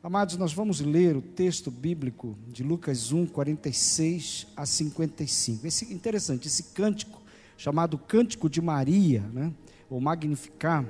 Amados, 0.00 0.36
nós 0.36 0.52
vamos 0.52 0.80
ler 0.80 1.16
o 1.16 1.20
texto 1.20 1.72
bíblico 1.72 2.38
de 2.46 2.62
Lucas 2.62 3.10
1, 3.10 3.26
46 3.26 4.46
a 4.56 4.64
55. 4.64 5.66
Esse 5.66 5.92
interessante, 5.92 6.46
esse 6.46 6.62
cântico 6.72 7.20
chamado 7.56 7.98
Cântico 7.98 8.48
de 8.48 8.62
Maria, 8.62 9.24
né? 9.32 9.52
ou 9.90 10.00
Magnificar, 10.00 10.84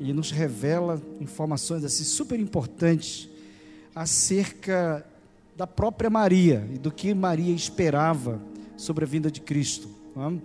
e 0.00 0.10
nos 0.14 0.30
revela 0.30 1.02
informações 1.20 1.84
assim 1.84 2.04
super 2.04 2.40
importantes 2.40 3.28
acerca 3.94 5.06
da 5.54 5.66
própria 5.66 6.08
Maria 6.08 6.66
e 6.72 6.78
do 6.78 6.90
que 6.90 7.12
Maria 7.12 7.54
esperava 7.54 8.40
sobre 8.74 9.04
a 9.04 9.06
vinda 9.06 9.30
de 9.30 9.42
Cristo. 9.42 9.90
Né? 10.16 10.38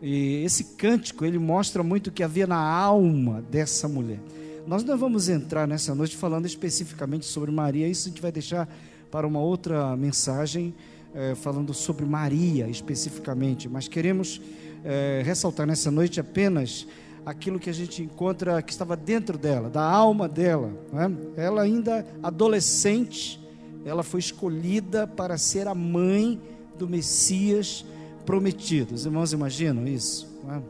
E 0.00 0.42
esse 0.42 0.64
cântico 0.76 1.22
ele 1.22 1.38
mostra 1.38 1.82
muito 1.82 2.06
o 2.06 2.12
que 2.12 2.22
havia 2.22 2.46
na 2.46 2.56
alma 2.56 3.42
dessa 3.42 3.86
mulher. 3.86 4.20
Nós 4.66 4.84
não 4.84 4.96
vamos 4.96 5.28
entrar 5.28 5.66
nessa 5.66 5.94
noite 5.94 6.16
falando 6.16 6.46
especificamente 6.46 7.26
sobre 7.26 7.50
Maria, 7.50 7.88
isso 7.88 8.06
a 8.06 8.10
gente 8.10 8.22
vai 8.22 8.30
deixar 8.30 8.68
para 9.10 9.26
uma 9.26 9.40
outra 9.40 9.96
mensagem, 9.96 10.72
eh, 11.14 11.34
falando 11.34 11.74
sobre 11.74 12.04
Maria 12.04 12.68
especificamente, 12.68 13.68
mas 13.68 13.88
queremos 13.88 14.40
eh, 14.84 15.20
ressaltar 15.24 15.66
nessa 15.66 15.90
noite 15.90 16.20
apenas 16.20 16.86
aquilo 17.26 17.58
que 17.58 17.68
a 17.68 17.72
gente 17.72 18.02
encontra 18.02 18.62
que 18.62 18.72
estava 18.72 18.96
dentro 18.96 19.36
dela, 19.36 19.68
da 19.68 19.82
alma 19.82 20.28
dela. 20.28 20.72
Né? 20.92 21.12
Ela 21.36 21.62
ainda 21.62 22.06
adolescente, 22.22 23.40
ela 23.84 24.04
foi 24.04 24.20
escolhida 24.20 25.08
para 25.08 25.36
ser 25.38 25.66
a 25.66 25.74
mãe 25.74 26.40
do 26.78 26.88
Messias 26.88 27.84
prometido. 28.24 28.94
Os 28.94 29.04
irmãos 29.04 29.32
imaginam 29.32 29.88
isso? 29.88 30.28
Né? 30.44 30.62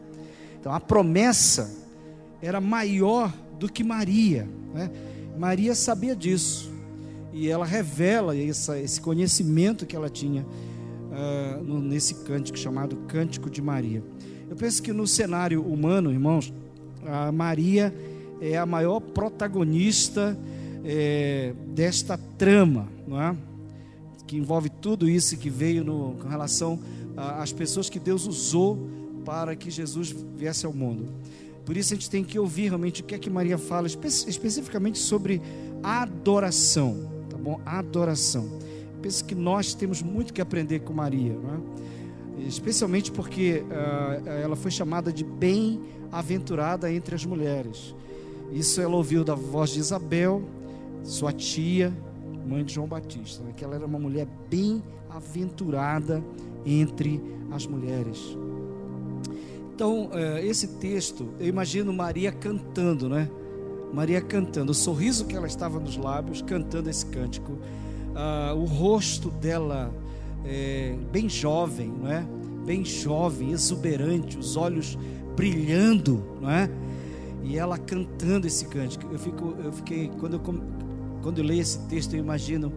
Então 0.59 0.73
a 0.73 0.80
promessa 0.80 1.70
era 2.40 2.60
maior 2.60 3.32
do 3.62 3.73
que 3.73 3.84
Maria. 3.84 4.48
Né? 4.75 4.91
Maria 5.38 5.74
sabia 5.74 6.16
disso 6.16 6.71
e 7.32 7.49
ela 7.49 7.65
revela 7.65 8.37
essa, 8.37 8.79
esse 8.79 9.01
conhecimento 9.01 9.87
que 9.87 9.95
ela 9.95 10.10
tinha 10.10 10.43
uh, 10.43 11.63
no, 11.63 11.80
nesse 11.80 12.16
cântico 12.16 12.59
chamado 12.59 12.96
Cântico 13.07 13.49
de 13.49 13.63
Maria. 13.63 14.02
Eu 14.51 14.57
penso 14.57 14.83
que 14.83 14.93
no 14.93 15.07
cenário 15.07 15.63
humano, 15.63 16.10
irmãos, 16.10 16.52
a 17.07 17.30
Maria 17.30 17.95
é 18.40 18.59
a 18.59 18.66
maior 18.66 18.99
protagonista 19.01 20.37
é, 20.85 21.55
desta 21.68 22.18
trama, 22.37 22.88
não 23.07 23.23
é? 23.23 23.37
que 24.27 24.37
envolve 24.37 24.68
tudo 24.68 25.09
isso 25.09 25.37
que 25.37 25.49
veio 25.49 25.85
no, 25.85 26.16
com 26.21 26.29
relação 26.29 26.80
às 27.16 27.52
pessoas 27.52 27.88
que 27.88 28.01
Deus 28.01 28.27
usou 28.27 28.90
para 29.24 29.55
que 29.55 29.71
Jesus 29.71 30.15
viesse 30.37 30.66
ao 30.66 30.73
mundo. 30.73 31.07
Por 31.65 31.77
isso 31.77 31.93
a 31.93 31.96
gente 31.96 32.10
tem 32.10 32.24
que 32.24 32.38
ouvir 32.38 32.68
realmente 32.68 33.02
o 33.02 33.05
que 33.05 33.15
é 33.15 33.18
que 33.18 33.30
Maria 33.30 33.57
fala, 33.57 33.87
espe 33.87 34.07
especificamente 34.07 34.99
sobre 34.99 35.41
adoração, 35.82 37.09
tá 37.30 37.37
bom? 37.37 37.60
Adoração. 37.65 38.59
penso 39.01 39.24
que 39.24 39.35
nós 39.35 39.74
temos 39.74 40.02
muito 40.02 40.33
que 40.33 40.40
aprender 40.40 40.80
com 40.80 40.93
Maria, 40.93 41.35
não 41.35 41.55
é? 41.55 41.83
especialmente 42.46 43.10
porque 43.10 43.65
uh, 43.66 44.29
ela 44.29 44.57
foi 44.57 44.71
chamada 44.71 45.13
de 45.13 45.24
bem-aventurada 45.24 46.93
entre 46.93 47.15
as 47.15 47.24
mulheres. 47.24 47.95
Isso 48.52 48.80
ela 48.80 48.96
ouviu 48.96 49.24
da 49.24 49.35
voz 49.35 49.71
de 49.71 49.80
Isabel, 49.80 50.43
sua 51.02 51.33
tia, 51.33 51.93
mãe 52.46 52.65
de 52.65 52.74
João 52.74 52.87
Batista, 52.87 53.43
né? 53.43 53.52
que 53.57 53.65
ela 53.65 53.77
era 53.77 53.87
uma 53.87 53.99
mulher 53.99 54.27
bem-aventurada 54.51 56.23
entre 56.65 57.21
as 57.51 57.66
mulheres. 57.66 58.37
Então, 59.83 60.05
uh, 60.05 60.38
esse 60.38 60.69
texto, 60.79 61.30
eu 61.41 61.49
imagino 61.49 61.93
Maria 61.93 62.30
cantando, 62.30 63.09
né? 63.09 63.29
Maria 63.93 64.21
cantando, 64.21 64.71
o 64.71 64.75
sorriso 64.77 65.27
que 65.27 65.34
ela 65.34 65.49
estava 65.49 65.81
nos 65.81 65.97
lábios, 65.97 66.41
cantando 66.41 66.89
esse 66.89 67.05
cântico, 67.06 67.50
uh, 67.50 68.55
o 68.55 68.65
rosto 68.65 69.29
dela 69.29 69.93
é, 70.45 70.97
bem 71.11 71.29
jovem, 71.29 71.93
não 72.01 72.09
é? 72.09 72.25
Bem 72.65 72.84
jovem, 72.84 73.51
exuberante, 73.51 74.39
os 74.39 74.56
olhos 74.56 74.97
brilhando, 75.34 76.23
não 76.41 76.49
é? 76.49 76.71
E 77.43 77.59
ela 77.59 77.77
cantando 77.77 78.47
esse 78.47 78.67
cântico. 78.67 79.09
Eu 79.11 79.19
fico, 79.19 79.56
eu 79.65 79.73
fiquei 79.73 80.09
quando 80.21 80.35
eu 80.35 80.41
quando 81.23 81.39
eu 81.39 81.45
leio 81.45 81.61
esse 81.61 81.81
texto, 81.89 82.15
eu 82.15 82.21
imagino, 82.21 82.73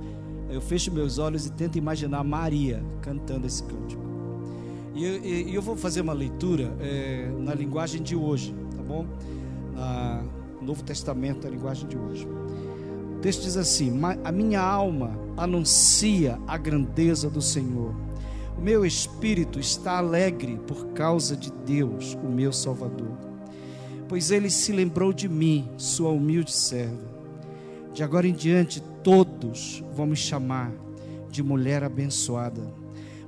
eu 0.50 0.60
fecho 0.60 0.92
meus 0.92 1.20
olhos 1.20 1.46
e 1.46 1.52
tento 1.52 1.78
imaginar 1.78 2.24
Maria 2.24 2.84
cantando 3.04 3.46
esse 3.46 3.62
cântico. 3.62 4.05
E 4.96 5.54
eu, 5.54 5.62
vou 5.62 5.76
fazer 5.76 6.00
uma 6.00 6.14
leitura 6.14 6.74
é, 6.80 7.30
na 7.40 7.54
linguagem 7.54 8.02
de 8.02 8.16
hoje, 8.16 8.56
tá 8.78 8.82
bom? 8.82 9.06
Na 9.74 10.24
Novo 10.62 10.84
Testamento, 10.84 11.46
a 11.46 11.50
linguagem 11.50 11.86
de 11.86 11.98
hoje. 11.98 12.26
O 13.18 13.20
texto 13.20 13.44
diz 13.44 13.58
assim: 13.58 13.92
A 14.24 14.32
minha 14.32 14.62
alma 14.62 15.20
anuncia 15.36 16.40
a 16.48 16.58
grandeza 16.58 17.30
do 17.30 17.42
Senhor. 17.42 17.94
O 18.58 18.62
meu 18.62 18.86
espírito 18.86 19.60
está 19.60 19.98
alegre 19.98 20.58
por 20.66 20.86
causa 20.94 21.36
de 21.36 21.52
Deus, 21.52 22.18
o 22.24 22.30
meu 22.30 22.54
Salvador. 22.54 23.18
Pois 24.08 24.32
ele 24.32 24.50
se 24.50 24.72
lembrou 24.72 25.12
de 25.12 25.28
mim, 25.28 25.70
sua 25.78 26.10
humilde 26.10 26.54
serva. 26.54 27.14
De 27.94 28.02
agora 28.02 28.28
em 28.28 28.34
diante, 28.34 28.82
todos 29.04 29.84
vão 29.94 30.06
me 30.06 30.16
chamar 30.16 30.72
de 31.30 31.44
mulher 31.44 31.84
abençoada, 31.84 32.62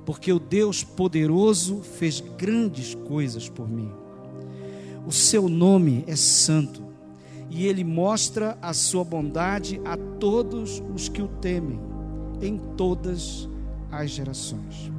porque 0.08 0.32
o 0.32 0.38
Deus 0.38 0.82
poderoso 0.82 1.82
fez 1.82 2.18
grandes 2.38 2.94
coisas 2.94 3.46
por 3.46 3.68
mim. 3.68 3.92
O 5.06 5.12
seu 5.12 5.50
nome 5.50 6.02
é 6.06 6.16
santo 6.16 6.82
e 7.50 7.66
ele 7.66 7.84
mostra 7.84 8.56
a 8.62 8.72
sua 8.72 9.04
bondade 9.04 9.78
a 9.84 9.98
todos 10.18 10.82
os 10.94 11.10
que 11.10 11.20
o 11.20 11.28
temem 11.28 11.78
em 12.40 12.56
todas 12.74 13.46
as 13.92 14.08
gerações. 14.12 14.90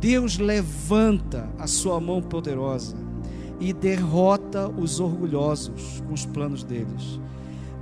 Deus 0.00 0.38
levanta 0.38 1.50
a 1.58 1.66
sua 1.66 1.98
mão 1.98 2.22
poderosa 2.22 2.96
e 3.58 3.72
derrota 3.72 4.68
os 4.68 5.00
orgulhosos 5.00 6.00
com 6.06 6.14
os 6.14 6.24
planos 6.24 6.62
deles. 6.62 7.18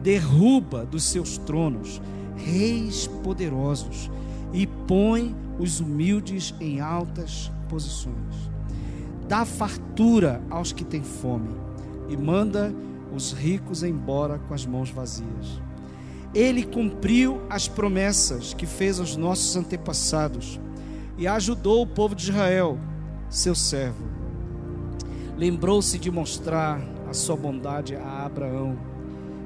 Derruba 0.02 0.86
dos 0.86 1.04
seus 1.04 1.36
tronos 1.36 2.00
reis 2.34 3.06
poderosos 3.22 4.10
e 4.54 4.66
põe 4.66 5.36
os 5.58 5.80
humildes 5.80 6.54
em 6.60 6.80
altas 6.80 7.50
posições. 7.68 8.50
Dá 9.28 9.44
fartura 9.44 10.40
aos 10.50 10.72
que 10.72 10.84
têm 10.84 11.02
fome 11.02 11.54
e 12.08 12.16
manda 12.16 12.72
os 13.14 13.32
ricos 13.32 13.82
embora 13.82 14.38
com 14.38 14.54
as 14.54 14.64
mãos 14.66 14.90
vazias. 14.90 15.60
Ele 16.34 16.64
cumpriu 16.64 17.40
as 17.48 17.66
promessas 17.66 18.52
que 18.52 18.66
fez 18.66 19.00
aos 19.00 19.16
nossos 19.16 19.56
antepassados 19.56 20.60
e 21.16 21.26
ajudou 21.26 21.82
o 21.82 21.86
povo 21.86 22.14
de 22.14 22.30
Israel, 22.30 22.78
seu 23.30 23.54
servo. 23.54 24.04
Lembrou-se 25.36 25.98
de 25.98 26.10
mostrar 26.10 26.80
a 27.08 27.14
sua 27.14 27.36
bondade 27.36 27.96
a 27.96 28.24
Abraão 28.24 28.76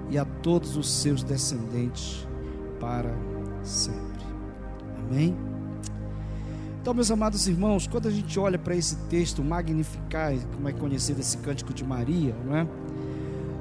e 0.09 0.19
a 0.19 0.25
todos 0.25 0.77
os 0.77 0.91
seus 0.91 1.23
descendentes 1.23 2.27
para 2.81 3.15
sempre. 3.63 4.25
Amém? 4.99 5.50
Então, 6.81 6.95
meus 6.95 7.11
amados 7.11 7.47
irmãos, 7.47 7.87
quando 7.87 8.09
a 8.09 8.11
gente 8.11 8.39
olha 8.41 8.59
para 8.59 8.75
esse 8.75 8.97
texto, 9.11 9.45
magnificar, 9.45 10.33
como 10.55 10.67
é 10.67 10.73
conhecido 10.73 11.21
esse 11.21 11.37
cântico 11.37 11.75
de 11.75 11.85
Maria, 11.85 12.35
não 12.47 12.57
é? 12.57 12.67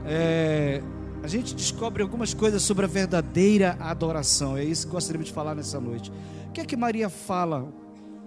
é 0.06 0.84
a 1.22 1.28
gente 1.28 1.54
descobre 1.54 2.02
algumas 2.02 2.34
coisas 2.34 2.62
sobre 2.62 2.86
a 2.86 2.88
verdadeira 2.88 3.76
adoração. 3.82 4.56
É 4.56 4.64
isso 4.64 4.88
que 4.88 4.94
gostaríamos 4.94 5.28
de 5.28 5.34
falar 5.34 5.54
nessa 5.54 5.82
noite. 5.82 6.10
O 6.48 6.52
que 6.54 6.62
é 6.62 6.66
que 6.66 6.78
Maria 6.78 7.10
fala 7.10 7.68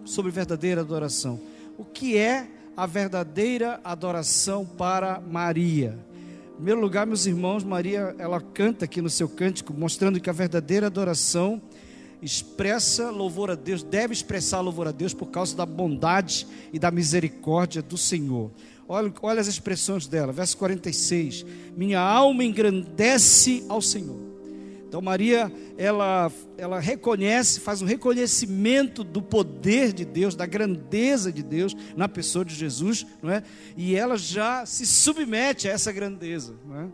sobre 0.04 0.30
verdadeira 0.30 0.82
adoração? 0.82 1.40
O 1.78 1.86
que 1.86 2.18
é 2.18 2.46
a 2.76 2.84
verdadeira 2.84 3.80
adoração 3.82 4.66
para 4.66 5.22
Maria? 5.22 5.98
Em 6.52 6.56
primeiro 6.56 6.82
lugar, 6.82 7.06
meus 7.06 7.24
irmãos, 7.24 7.64
Maria, 7.64 8.14
ela 8.18 8.42
canta 8.42 8.84
aqui 8.84 9.00
no 9.00 9.08
seu 9.08 9.26
cântico, 9.26 9.72
mostrando 9.72 10.20
que 10.20 10.28
a 10.28 10.34
verdadeira 10.34 10.86
adoração 10.86 11.62
expressa 12.22 13.10
louvor 13.10 13.50
a 13.50 13.54
Deus, 13.56 13.82
deve 13.82 14.12
expressar 14.12 14.60
louvor 14.60 14.86
a 14.86 14.92
Deus 14.92 15.12
por 15.12 15.26
causa 15.26 15.56
da 15.56 15.66
bondade 15.66 16.46
e 16.72 16.78
da 16.78 16.90
misericórdia 16.90 17.82
do 17.82 17.98
Senhor. 17.98 18.50
Olha, 18.88 19.12
olha 19.22 19.40
as 19.40 19.48
expressões 19.48 20.06
dela, 20.06 20.32
verso 20.32 20.56
46. 20.56 21.44
Minha 21.76 22.00
alma 22.00 22.44
engrandece 22.44 23.64
ao 23.68 23.82
Senhor. 23.82 24.32
Então 24.86 25.00
Maria, 25.00 25.50
ela, 25.78 26.30
ela 26.58 26.78
reconhece, 26.78 27.60
faz 27.60 27.80
um 27.80 27.86
reconhecimento 27.86 29.02
do 29.02 29.22
poder 29.22 29.90
de 29.90 30.04
Deus, 30.04 30.34
da 30.34 30.44
grandeza 30.44 31.32
de 31.32 31.42
Deus 31.42 31.74
na 31.96 32.06
pessoa 32.06 32.44
de 32.44 32.54
Jesus, 32.54 33.06
não 33.22 33.30
é? 33.30 33.42
E 33.74 33.96
ela 33.96 34.18
já 34.18 34.66
se 34.66 34.84
submete 34.84 35.66
a 35.66 35.72
essa 35.72 35.90
grandeza, 35.90 36.54
não 36.66 36.78
é? 36.78 36.88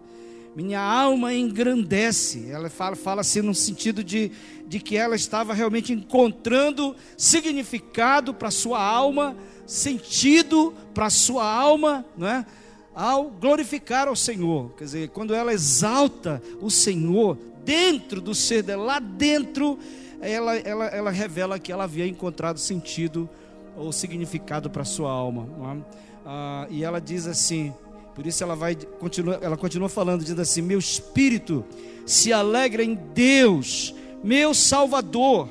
Minha 0.58 0.81
alma 0.81 1.32
engrandece. 1.32 2.50
Ela 2.50 2.69
fala, 2.69 2.96
fala 2.96 3.20
assim 3.20 3.40
no 3.43 3.55
sentido 3.55 4.02
de, 4.02 4.32
de 4.66 4.81
que 4.81 4.96
ela 4.96 5.14
estava 5.14 5.55
realmente 5.55 5.93
encontrando 5.93 6.96
significado 7.16 8.34
para 8.34 8.50
sua 8.50 8.82
alma 8.82 9.37
sentido 9.64 10.75
para 10.93 11.10
sua 11.10 11.49
alma, 11.49 12.05
não 12.16 12.26
é? 12.26 12.44
ao 12.93 13.31
glorificar 13.31 14.08
ao 14.08 14.16
Senhor. 14.16 14.72
Quer 14.76 14.84
dizer, 14.84 15.08
quando 15.10 15.32
ela 15.32 15.52
exalta 15.52 16.43
o 16.61 16.69
Senhor 16.72 17.38
dentro 17.64 18.20
do 18.20 18.34
ser 18.34 18.64
dela, 18.64 18.82
lá 18.82 18.99
dentro, 18.99 19.78
ela, 20.20 20.56
ela, 20.56 20.87
ela 20.87 21.11
revela 21.12 21.61
que 21.61 21.70
ela 21.70 21.84
havia 21.84 22.04
encontrado 22.04 22.58
sentido 22.58 23.31
ou 23.76 23.93
significado 23.93 24.69
para 24.69 24.84
sua 24.84 25.12
alma. 25.12 25.46
É? 25.76 25.99
Ah, 26.26 26.66
e 26.69 26.82
ela 26.82 27.00
diz 27.00 27.28
assim, 27.28 27.72
por 28.18 28.26
isso 28.26 28.42
ela 28.42 28.56
vai 28.56 28.74
continua, 28.74 29.38
ela 29.40 29.56
continua 29.56 29.88
falando, 29.88 30.22
dizendo 30.22 30.42
assim: 30.42 30.60
meu 30.60 30.80
espírito 30.80 31.64
se 32.04 32.32
alegra 32.32 32.82
em 32.82 32.96
Deus, 33.14 33.94
meu 34.24 34.52
Salvador. 34.52 35.48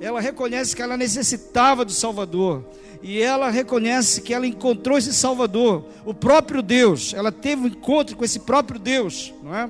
Ela 0.00 0.20
reconhece 0.20 0.76
que 0.76 0.80
ela 0.80 0.96
necessitava 0.96 1.84
do 1.84 1.90
Salvador 1.90 2.64
e 3.02 3.20
ela 3.20 3.50
reconhece 3.50 4.22
que 4.22 4.32
ela 4.32 4.46
encontrou 4.46 4.96
esse 4.96 5.12
Salvador, 5.12 5.84
o 6.04 6.14
próprio 6.14 6.62
Deus. 6.62 7.12
Ela 7.12 7.32
teve 7.32 7.62
um 7.62 7.66
encontro 7.66 8.16
com 8.16 8.24
esse 8.24 8.38
próprio 8.38 8.78
Deus, 8.78 9.34
não 9.42 9.52
é? 9.52 9.68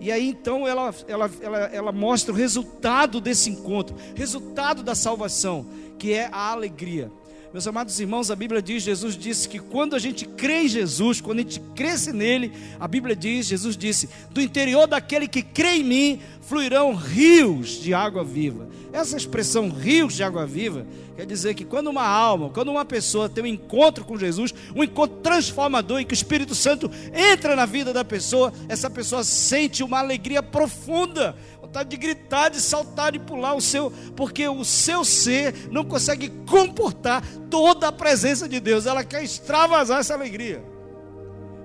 E 0.00 0.10
aí 0.10 0.26
então 0.26 0.66
ela, 0.66 0.94
ela, 1.06 1.30
ela, 1.42 1.58
ela 1.66 1.92
mostra 1.92 2.32
o 2.32 2.34
resultado 2.34 3.20
desse 3.20 3.50
encontro, 3.50 3.94
resultado 4.14 4.82
da 4.82 4.94
salvação, 4.94 5.66
que 5.98 6.14
é 6.14 6.30
a 6.32 6.50
alegria. 6.50 7.12
Meus 7.54 7.68
amados 7.68 8.00
irmãos, 8.00 8.32
a 8.32 8.34
Bíblia 8.34 8.60
diz, 8.60 8.82
Jesus 8.82 9.16
disse 9.16 9.48
que 9.48 9.60
quando 9.60 9.94
a 9.94 9.98
gente 10.00 10.26
crê 10.26 10.62
em 10.62 10.68
Jesus, 10.68 11.20
quando 11.20 11.38
a 11.38 11.42
gente 11.42 11.60
cresce 11.76 12.12
nele, 12.12 12.52
a 12.80 12.88
Bíblia 12.88 13.14
diz, 13.14 13.46
Jesus 13.46 13.76
disse: 13.76 14.10
do 14.32 14.40
interior 14.42 14.88
daquele 14.88 15.28
que 15.28 15.40
crê 15.40 15.76
em 15.76 15.84
mim 15.84 16.20
fluirão 16.40 16.96
rios 16.96 17.80
de 17.80 17.94
água 17.94 18.24
viva. 18.24 18.66
Essa 18.92 19.16
expressão 19.16 19.68
rios 19.68 20.14
de 20.14 20.24
água 20.24 20.44
viva 20.44 20.84
quer 21.16 21.26
dizer 21.26 21.54
que 21.54 21.64
quando 21.64 21.88
uma 21.88 22.04
alma, 22.04 22.50
quando 22.50 22.72
uma 22.72 22.84
pessoa 22.84 23.28
tem 23.28 23.44
um 23.44 23.46
encontro 23.46 24.04
com 24.04 24.18
Jesus, 24.18 24.52
um 24.74 24.82
encontro 24.82 25.18
transformador 25.22 26.00
em 26.00 26.04
que 26.04 26.12
o 26.12 26.14
Espírito 26.14 26.56
Santo 26.56 26.90
entra 27.12 27.54
na 27.54 27.66
vida 27.66 27.92
da 27.92 28.04
pessoa, 28.04 28.52
essa 28.68 28.90
pessoa 28.90 29.22
sente 29.22 29.84
uma 29.84 30.00
alegria 30.00 30.42
profunda 30.42 31.36
vontade 31.74 31.88
de 31.88 31.96
gritar, 31.96 32.50
de 32.50 32.60
saltar, 32.60 33.10
de 33.10 33.18
pular 33.18 33.54
o 33.54 33.60
seu, 33.60 33.90
porque 34.14 34.46
o 34.46 34.64
seu 34.64 35.04
ser 35.04 35.52
não 35.72 35.84
consegue 35.84 36.28
comportar 36.48 37.20
toda 37.50 37.88
a 37.88 37.92
presença 37.92 38.48
de 38.48 38.60
Deus. 38.60 38.86
Ela 38.86 39.02
quer 39.02 39.24
extravasar 39.24 39.98
essa 39.98 40.14
alegria. 40.14 40.62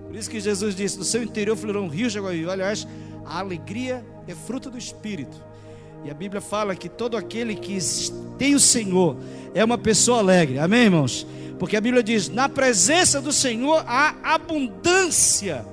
Por 0.08 0.16
isso 0.16 0.28
que 0.28 0.40
Jesus 0.40 0.74
disse: 0.76 0.98
"Do 0.98 1.04
seu 1.04 1.22
interior 1.22 1.56
fluirão 1.56 1.88
rios 1.88 2.12
de 2.12 2.18
água 2.18 2.32
viva". 2.32 2.54
Aliás, 2.54 2.88
a 3.24 3.38
alegria 3.38 4.04
é 4.28 4.34
fruto 4.34 4.72
do 4.72 4.80
espírito. 4.80 5.38
E 6.04 6.10
a 6.10 6.14
Bíblia 6.14 6.42
fala 6.42 6.76
que 6.76 6.90
todo 6.90 7.16
aquele 7.16 7.54
que 7.54 7.78
tem 8.40 8.56
o 8.56 8.60
Senhor 8.60 9.16
é 9.54 9.64
uma 9.64 9.78
pessoa 9.78 10.20
alegre. 10.20 10.58
Amém, 10.58 10.86
irmãos? 10.86 11.28
Porque 11.60 11.78
a 11.78 11.82
Bíblia 11.82 12.02
diz: 12.02 12.30
"Na 12.30 12.50
presença 12.50 13.22
do 13.22 13.32
Senhor 13.32 13.84
há 13.86 14.16
abundância 14.24 15.64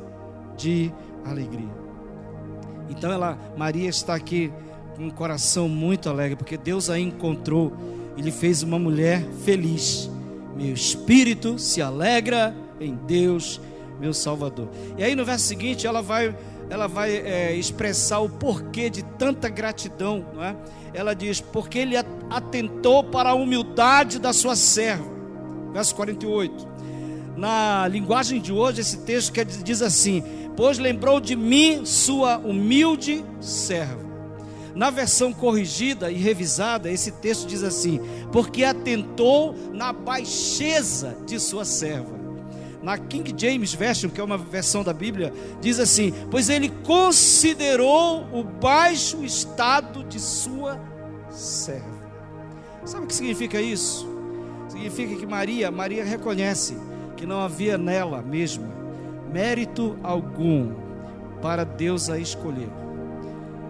de 0.59 0.93
alegria". 1.25 1.86
Então 2.89 3.11
ela, 3.11 3.39
Maria 3.57 3.89
está 3.89 4.15
aqui 4.15 4.53
com 4.97 5.05
um 5.05 5.11
coração 5.11 5.69
muito 5.69 6.09
alegre, 6.09 6.37
porque 6.37 6.57
Deus 6.57 6.89
a 6.89 6.99
encontrou 6.99 7.73
e 8.17 8.23
lhe 8.23 8.31
fez 8.31 8.63
uma 8.63 8.79
mulher 8.79 9.23
feliz. 9.45 10.11
Meu 10.57 10.73
espírito 10.73 11.59
se 11.59 11.83
alegra 11.83 12.55
em 12.81 12.95
Deus, 12.95 13.61
meu 14.01 14.15
Salvador. 14.15 14.69
E 14.97 15.05
aí 15.05 15.15
no 15.15 15.25
verso 15.25 15.45
seguinte 15.45 15.87
ela 15.87 16.01
vai, 16.01 16.35
ela 16.71 16.87
vai 16.87 17.15
é, 17.15 17.55
expressar 17.55 18.21
o 18.21 18.29
porquê 18.29 18.89
de 18.89 19.03
tanta 19.03 19.49
gratidão, 19.49 20.25
não 20.35 20.43
é? 20.43 20.57
Ela 20.95 21.15
diz: 21.15 21.41
porque 21.41 21.79
ele 21.79 21.95
atentou 22.31 23.05
para 23.05 23.31
a 23.31 23.35
humildade 23.35 24.19
da 24.19 24.33
sua 24.33 24.57
serva. 24.57 25.05
Verso 25.73 25.95
48. 25.95 26.77
Na 27.37 27.87
linguagem 27.87 28.41
de 28.41 28.51
hoje, 28.51 28.81
esse 28.81 28.99
texto 28.99 29.31
quer, 29.31 29.45
diz 29.45 29.83
assim: 29.83 30.25
pois 30.57 30.79
lembrou 30.79 31.21
de 31.21 31.37
mim 31.37 31.85
sua 31.85 32.39
humilde 32.39 33.25
serva. 33.41 34.07
Na 34.75 34.91
versão 34.91 35.33
corrigida 35.33 36.11
e 36.11 36.17
revisada, 36.17 36.91
esse 36.91 37.11
texto 37.11 37.47
diz 37.47 37.63
assim: 37.63 38.01
porque 38.33 38.65
atentou 38.65 39.55
na 39.73 39.93
baixeza 39.93 41.17
de 41.27 41.39
sua 41.39 41.65
serva. 41.65 42.17
Na 42.83 42.99
King 42.99 43.35
James 43.37 43.75
Version, 43.75 44.11
que 44.11 44.21
é 44.21 44.25
uma 44.25 44.39
versão 44.39 44.85
da 44.85 44.93
Bíblia, 44.93 45.33
diz 45.61 45.79
assim: 45.79 46.13
pois 46.31 46.49
ele 46.51 46.69
considerou 46.85 48.27
o 48.33 48.45
baixo 48.45 49.25
estado 49.25 50.05
de 50.05 50.21
sua 50.21 50.79
serva. 51.31 51.97
Sabe 52.85 53.05
o 53.05 53.07
que 53.07 53.15
significa 53.15 53.61
isso? 53.61 54.07
Significa 54.69 55.17
que 55.17 55.27
Maria, 55.27 55.71
Maria 55.71 56.05
reconhece 56.05 56.77
que 57.17 57.27
não 57.27 57.41
havia 57.41 57.79
nela 57.79 58.21
mesma 58.21 58.86
mérito 59.33 59.97
algum 60.03 60.73
para 61.43 61.65
Deus 61.65 62.09
a 62.11 62.19
escolher. 62.19 62.86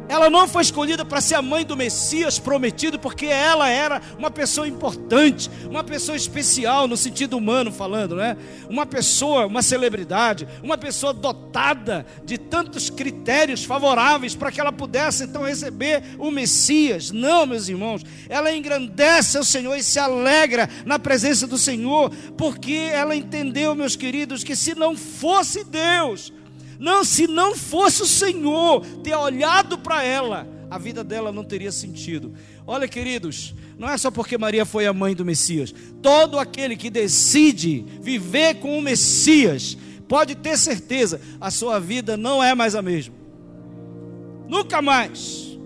Ela 0.08 0.31
não 0.31 0.47
foi 0.47 0.62
escolhida 0.62 1.05
para 1.05 1.20
ser 1.20 1.35
a 1.35 1.43
mãe 1.43 1.64
do 1.64 1.76
Messias 1.76 2.38
prometido, 2.38 2.99
porque 2.99 3.26
ela 3.26 3.69
era 3.69 4.00
uma 4.19 4.31
pessoa 4.31 4.69
importante, 4.69 5.50
uma 5.69 5.82
pessoa 5.82 6.17
especial 6.17 6.87
no 6.87 6.97
sentido 6.97 7.37
humano 7.37 7.73
falando, 7.73 8.14
né? 8.14 8.37
Uma 8.69 8.87
pessoa, 8.87 9.47
uma 9.47 9.62
celebridade, 9.62 10.47
uma 10.62 10.79
pessoa 10.79 11.12
dotada 11.12 12.06
de 12.25 12.38
tantos 12.38 12.88
critérios 12.88 13.64
favoráveis 13.64 14.35
para 14.35 14.53
que 14.53 14.61
ela 14.61 14.73
pudesse 14.73 15.25
então 15.25 15.43
receber 15.43 16.03
o 16.19 16.31
Messias. 16.31 17.11
Não, 17.11 17.47
meus 17.47 17.69
irmãos, 17.69 18.02
ela 18.29 18.55
engrandece 18.55 19.37
ao 19.37 19.44
Senhor 19.44 19.76
e 19.76 19.82
se 19.82 19.99
alegra 19.99 20.69
na 20.85 20.99
presença 20.99 21.47
do 21.47 21.59
Senhor, 21.59 22.11
porque 22.37 22.91
ela 22.93 23.17
entendeu, 23.17 23.75
meus 23.75 23.97
queridos, 23.97 24.44
que 24.44 24.55
se 24.55 24.75
não 24.75 24.97
fosse 24.97 25.64
Deus, 25.64 26.32
não, 26.78 27.05
se 27.05 27.26
não 27.26 27.55
fosse 27.55 28.02
o 28.02 28.06
Senhor 28.06 28.84
ter 29.02 29.14
olhado 29.14 29.78
para 29.78 30.02
ela, 30.02 30.46
a 30.70 30.78
vida 30.78 31.05
dela 31.05 31.32
não 31.32 31.44
teria 31.44 31.73
sentido. 31.73 32.32
Olha, 32.67 32.88
queridos, 32.88 33.55
não 33.78 33.88
é 33.88 33.96
só 33.96 34.11
porque 34.11 34.37
Maria 34.37 34.64
foi 34.64 34.87
a 34.87 34.93
mãe 34.93 35.14
do 35.14 35.25
Messias. 35.25 35.75
Todo 36.02 36.38
aquele 36.38 36.76
que 36.76 36.90
decide 36.90 37.84
viver 38.00 38.56
com 38.56 38.78
o 38.78 38.82
Messias, 38.82 39.76
pode 40.08 40.34
ter 40.34 40.58
certeza, 40.58 41.20
a 41.40 41.50
sua 41.50 41.78
vida 41.78 42.17
não 42.17 42.43
é 42.43 42.55
mais 42.55 42.75
a 42.75 42.82
mesma. 42.82 43.14
Nunca 44.49 44.81
mais. 44.81 45.56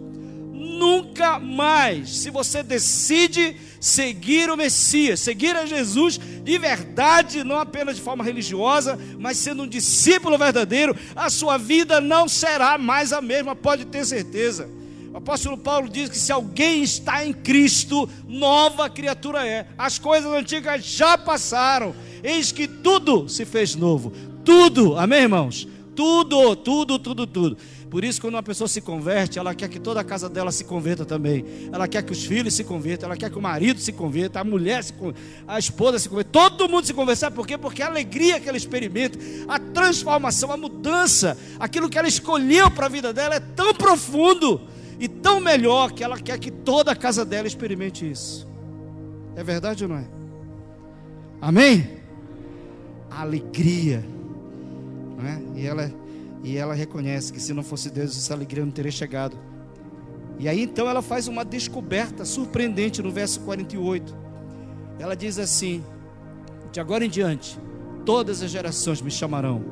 Nunca 0.53 1.39
mais. 1.39 2.19
Se 2.19 2.31
você 2.31 2.63
decide 2.63 3.57
seguir 3.81 4.51
o 4.51 4.57
Messias, 4.57 5.21
seguir 5.21 5.57
a 5.57 5.65
Jesus 5.65 6.19
de 6.19 6.59
verdade, 6.59 7.43
não 7.43 7.59
apenas 7.59 7.97
de 7.97 8.03
forma 8.03 8.23
religiosa, 8.23 8.99
mas 9.19 9.39
sendo 9.39 9.63
um 9.63 9.69
discípulo 9.69 10.37
verdadeiro, 10.37 10.95
a 11.17 11.31
sua 11.31 11.57
vida 11.57 12.01
não 12.01 12.29
será 12.29 12.77
mais 12.77 13.13
a 13.13 13.21
mesma, 13.23 13.57
pode 13.57 13.87
ter 13.87 14.05
certeza. 14.05 14.69
O 15.13 15.17
apóstolo 15.17 15.59
Paulo 15.59 15.89
diz 15.89 16.09
que 16.09 16.19
se 16.19 16.31
alguém 16.31 16.83
está 16.83 17.25
em 17.25 17.33
Cristo, 17.33 18.09
nova 18.29 18.89
criatura 18.89 19.45
é. 19.45 19.67
As 19.77 19.99
coisas 19.99 20.31
antigas 20.31 20.85
já 20.85 21.19
passaram, 21.19 21.95
eis 22.23 22.53
que 22.53 22.69
tudo 22.69 23.29
se 23.29 23.45
fez 23.45 23.75
novo. 23.75 24.13
Tudo, 24.45 24.97
amém, 24.97 25.23
irmãos? 25.23 25.67
Tudo, 25.97 26.55
tudo, 26.55 26.99
tudo, 26.99 27.27
tudo. 27.27 27.57
Por 27.91 28.05
isso, 28.05 28.21
quando 28.21 28.35
uma 28.35 28.43
pessoa 28.43 28.69
se 28.69 28.81
converte, 28.81 29.37
ela 29.37 29.53
quer 29.53 29.69
que 29.69 29.81
toda 29.81 30.01
a 30.01 30.05
casa 30.05 30.29
dela 30.29 30.53
se 30.53 30.63
converta 30.63 31.05
também. 31.05 31.45
Ela 31.73 31.89
quer 31.89 32.05
que 32.05 32.13
os 32.13 32.25
filhos 32.25 32.55
se 32.55 32.63
convertam, 32.63 33.09
ela 33.09 33.17
quer 33.17 33.29
que 33.29 33.37
o 33.37 33.43
marido 33.43 33.81
se 33.81 33.93
converta, 33.93 34.39
a 34.39 34.45
mulher 34.45 34.85
se 34.85 34.93
converta, 34.93 35.21
a 35.49 35.59
esposa 35.59 35.99
se 35.99 36.09
converta, 36.09 36.31
todo 36.31 36.69
mundo 36.69 36.87
se 36.87 36.95
converta. 36.95 37.21
Sabe 37.21 37.35
por 37.35 37.45
quê? 37.45 37.59
Porque 37.59 37.83
a 37.83 37.89
alegria 37.89 38.39
que 38.39 38.49
ela 38.49 38.57
experimenta, 38.57 39.19
a 39.49 39.59
transformação, 39.59 40.53
a 40.53 40.57
mudança, 40.57 41.37
aquilo 41.59 41.91
que 41.91 41.99
ela 41.99 42.07
escolheu 42.07 42.71
para 42.71 42.87
a 42.87 42.89
vida 42.89 43.13
dela 43.13 43.35
é 43.35 43.41
tão 43.41 43.75
profundo 43.75 44.61
e 45.01 45.09
tão 45.09 45.41
melhor 45.41 45.91
que 45.91 46.05
ela 46.05 46.17
quer 46.17 46.39
que 46.39 46.53
toda 46.53 46.93
a 46.93 46.97
casa 46.97 47.25
dela 47.25 47.49
experimente 47.49 48.09
isso. 48.09 48.47
É 49.35 49.43
verdade 49.43 49.83
ou 49.83 49.91
não 49.91 49.97
é? 49.97 50.05
Amém? 51.41 51.99
Alegria. 53.11 54.05
Não 55.19 55.27
é? 55.27 55.43
E 55.57 55.67
ela 55.67 55.93
e 56.43 56.57
ela 56.57 56.75
reconhece 56.75 57.33
que 57.33 57.41
se 57.41 57.53
não 57.53 57.63
fosse 57.63 57.91
Deus, 57.91 58.17
essa 58.17 58.35
alegria 58.35 58.65
não 58.65 58.73
teria 58.73 58.91
chegado. 58.91 59.37
E 60.39 60.49
aí 60.49 60.63
então 60.63 60.89
ela 60.89 61.03
faz 61.03 61.29
uma 61.29 61.45
descoberta 61.45 62.25
surpreendente 62.25 63.03
no 63.03 63.11
verso 63.11 63.41
48. 63.41 64.17
Ela 64.99 65.15
diz 65.15 65.39
assim: 65.39 65.85
De 66.73 66.81
agora 66.81 67.05
em 67.05 67.11
diante, 67.11 67.59
todas 68.07 68.43
as 68.43 68.51
gerações 68.51 69.03
me 69.03 69.11
chamarão 69.11 69.63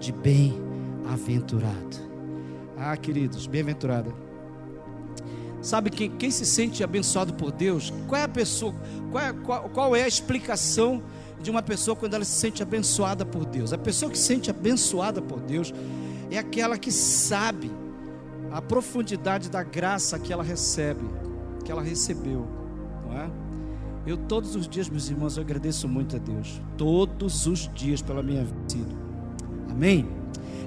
de 0.00 0.12
bem-aventurado. 0.12 2.06
Ah, 2.78 2.96
queridos, 2.96 3.46
bem-aventurada. 3.46 4.12
Sabe 5.60 5.90
quem, 5.90 6.10
quem 6.10 6.30
se 6.30 6.46
sente 6.46 6.84
abençoado 6.84 7.34
por 7.34 7.50
Deus? 7.50 7.92
Qual 8.06 8.20
é 8.20 8.24
a 8.24 8.28
pessoa? 8.28 8.74
Qual 9.10 9.24
é, 9.24 9.32
qual, 9.32 9.68
qual 9.70 9.96
é 9.96 10.02
a 10.04 10.08
explicação 10.08 11.02
de 11.40 11.50
uma 11.50 11.62
pessoa 11.62 11.96
quando 11.96 12.14
ela 12.14 12.24
se 12.24 12.38
sente 12.38 12.62
abençoada 12.62 13.24
por 13.24 13.44
Deus? 13.44 13.72
A 13.72 13.78
pessoa 13.78 14.10
que 14.10 14.18
se 14.18 14.24
sente 14.24 14.50
abençoada 14.50 15.20
por 15.20 15.40
Deus, 15.40 15.72
é 16.30 16.38
aquela 16.38 16.76
que 16.78 16.90
sabe 16.90 17.70
a 18.50 18.60
profundidade 18.60 19.50
da 19.50 19.62
graça 19.62 20.18
que 20.18 20.32
ela 20.32 20.42
recebe, 20.42 21.04
que 21.64 21.70
ela 21.70 21.82
recebeu, 21.82 22.46
não 23.06 23.18
é? 23.18 23.30
Eu 24.06 24.16
todos 24.16 24.54
os 24.54 24.68
dias, 24.68 24.88
meus 24.88 25.10
irmãos, 25.10 25.36
eu 25.36 25.42
agradeço 25.42 25.88
muito 25.88 26.14
a 26.14 26.18
Deus, 26.18 26.60
todos 26.76 27.46
os 27.46 27.68
dias 27.74 28.00
pela 28.00 28.22
minha 28.22 28.44
vida. 28.44 28.94
Amém? 29.68 30.08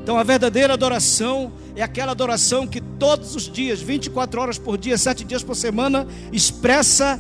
Então 0.01 0.17
a 0.17 0.23
verdadeira 0.23 0.73
adoração 0.73 1.51
é 1.75 1.81
aquela 1.81 2.11
adoração 2.11 2.67
que 2.67 2.81
todos 2.81 3.35
os 3.35 3.43
dias, 3.43 3.81
24 3.81 4.41
horas 4.41 4.57
por 4.57 4.77
dia, 4.77 4.97
7 4.97 5.23
dias 5.23 5.43
por 5.43 5.55
semana, 5.55 6.05
expressa 6.33 7.19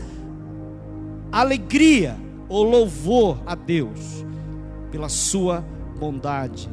alegria 1.31 2.17
ou 2.49 2.63
louvor 2.63 3.37
a 3.45 3.55
Deus 3.55 4.25
pela 4.91 5.07
sua 5.07 5.63
bondade, 5.97 6.67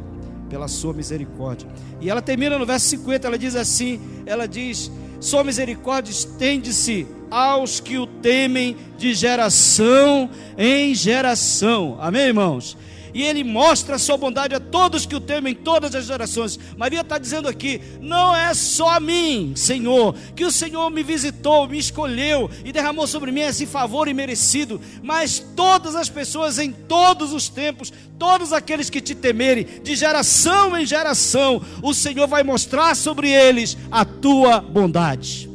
pela 0.48 0.66
sua 0.66 0.94
misericórdia. 0.94 1.68
E 2.00 2.08
ela 2.08 2.22
termina 2.22 2.58
no 2.58 2.66
verso 2.66 2.86
50, 2.86 3.26
ela 3.28 3.38
diz 3.38 3.54
assim: 3.54 4.00
ela 4.24 4.48
diz, 4.48 4.90
sua 5.20 5.44
misericórdia 5.44 6.10
estende-se 6.10 7.06
aos 7.30 7.80
que 7.80 7.98
o 7.98 8.06
temem 8.06 8.76
de 8.96 9.12
geração 9.14 10.30
em 10.56 10.94
geração. 10.94 11.96
Amém, 12.00 12.28
irmãos? 12.28 12.76
E 13.16 13.22
ele 13.22 13.42
mostra 13.42 13.96
a 13.96 13.98
sua 13.98 14.18
bondade 14.18 14.54
a 14.54 14.60
todos 14.60 15.06
que 15.06 15.16
o 15.16 15.20
temem, 15.20 15.54
em 15.54 15.56
todas 15.56 15.94
as 15.94 16.04
gerações. 16.04 16.60
Maria 16.76 17.00
está 17.00 17.16
dizendo 17.16 17.48
aqui: 17.48 17.80
não 17.98 18.36
é 18.36 18.52
só 18.52 18.90
a 18.90 19.00
mim, 19.00 19.54
Senhor, 19.56 20.14
que 20.36 20.44
o 20.44 20.50
Senhor 20.50 20.90
me 20.90 21.02
visitou, 21.02 21.66
me 21.66 21.78
escolheu 21.78 22.50
e 22.62 22.72
derramou 22.72 23.06
sobre 23.06 23.32
mim 23.32 23.40
esse 23.40 23.64
favor 23.64 24.06
imerecido, 24.06 24.78
mas 25.02 25.38
todas 25.38 25.96
as 25.96 26.10
pessoas 26.10 26.58
em 26.58 26.70
todos 26.70 27.32
os 27.32 27.48
tempos, 27.48 27.90
todos 28.18 28.52
aqueles 28.52 28.90
que 28.90 29.00
te 29.00 29.14
temerem, 29.14 29.64
de 29.82 29.96
geração 29.96 30.76
em 30.76 30.84
geração, 30.84 31.62
o 31.82 31.94
Senhor 31.94 32.26
vai 32.26 32.42
mostrar 32.42 32.94
sobre 32.94 33.30
eles 33.30 33.78
a 33.90 34.04
tua 34.04 34.60
bondade. 34.60 35.48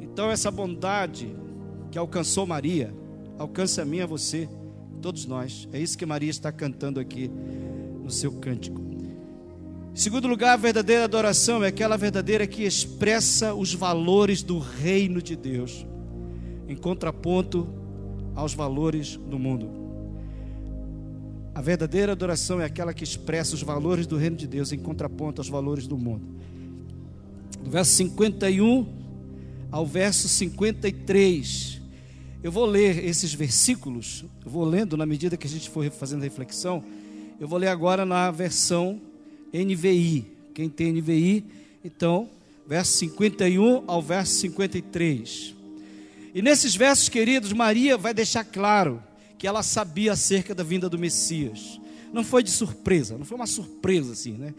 Então, 0.00 0.28
essa 0.28 0.50
bondade 0.50 1.32
que 1.88 1.98
alcançou 1.98 2.48
Maria, 2.48 2.92
alcança 3.38 3.82
a 3.82 3.84
mim 3.84 3.98
e 3.98 4.02
a 4.02 4.06
você 4.06 4.48
todos 5.02 5.26
nós. 5.26 5.68
É 5.72 5.80
isso 5.80 5.98
que 5.98 6.06
Maria 6.06 6.30
está 6.30 6.52
cantando 6.52 7.00
aqui 7.00 7.28
no 8.02 8.10
seu 8.10 8.30
cântico. 8.32 8.80
Segundo 9.94 10.26
lugar, 10.28 10.54
a 10.54 10.56
verdadeira 10.56 11.04
adoração 11.04 11.62
é 11.62 11.66
aquela 11.66 11.98
verdadeira 11.98 12.46
que 12.46 12.62
expressa 12.62 13.52
os 13.52 13.74
valores 13.74 14.42
do 14.42 14.58
reino 14.58 15.20
de 15.20 15.36
Deus, 15.36 15.84
em 16.66 16.76
contraponto 16.76 17.68
aos 18.34 18.54
valores 18.54 19.16
do 19.16 19.38
mundo. 19.38 19.82
A 21.54 21.60
verdadeira 21.60 22.12
adoração 22.12 22.60
é 22.60 22.64
aquela 22.64 22.94
que 22.94 23.04
expressa 23.04 23.54
os 23.54 23.62
valores 23.62 24.06
do 24.06 24.16
reino 24.16 24.36
de 24.36 24.46
Deus 24.46 24.72
em 24.72 24.78
contraponto 24.78 25.40
aos 25.40 25.50
valores 25.50 25.86
do 25.86 25.98
mundo. 25.98 26.24
Do 27.62 27.70
verso 27.70 27.92
51 27.92 28.86
ao 29.70 29.84
verso 29.84 30.28
53, 30.28 31.81
eu 32.42 32.50
vou 32.50 32.66
ler 32.66 33.04
esses 33.04 33.32
versículos, 33.32 34.24
eu 34.44 34.50
vou 34.50 34.64
lendo 34.64 34.96
na 34.96 35.06
medida 35.06 35.36
que 35.36 35.46
a 35.46 35.50
gente 35.50 35.70
for 35.70 35.88
fazendo 35.90 36.22
reflexão. 36.22 36.82
Eu 37.38 37.46
vou 37.46 37.58
ler 37.58 37.68
agora 37.68 38.04
na 38.04 38.30
versão 38.30 39.00
NVI. 39.52 40.26
Quem 40.52 40.68
tem 40.68 40.92
NVI, 40.92 41.44
então, 41.84 42.28
verso 42.66 42.98
51 42.98 43.84
ao 43.86 44.02
verso 44.02 44.34
53. 44.40 45.54
E 46.34 46.42
nesses 46.42 46.74
versos, 46.74 47.08
queridos, 47.08 47.52
Maria 47.52 47.96
vai 47.96 48.12
deixar 48.12 48.44
claro 48.44 49.02
que 49.38 49.46
ela 49.46 49.62
sabia 49.62 50.12
acerca 50.12 50.54
da 50.54 50.64
vinda 50.64 50.88
do 50.88 50.98
Messias. 50.98 51.80
Não 52.12 52.24
foi 52.24 52.42
de 52.42 52.50
surpresa, 52.50 53.16
não 53.16 53.24
foi 53.24 53.36
uma 53.36 53.46
surpresa 53.46 54.12
assim, 54.12 54.32
né? 54.32 54.52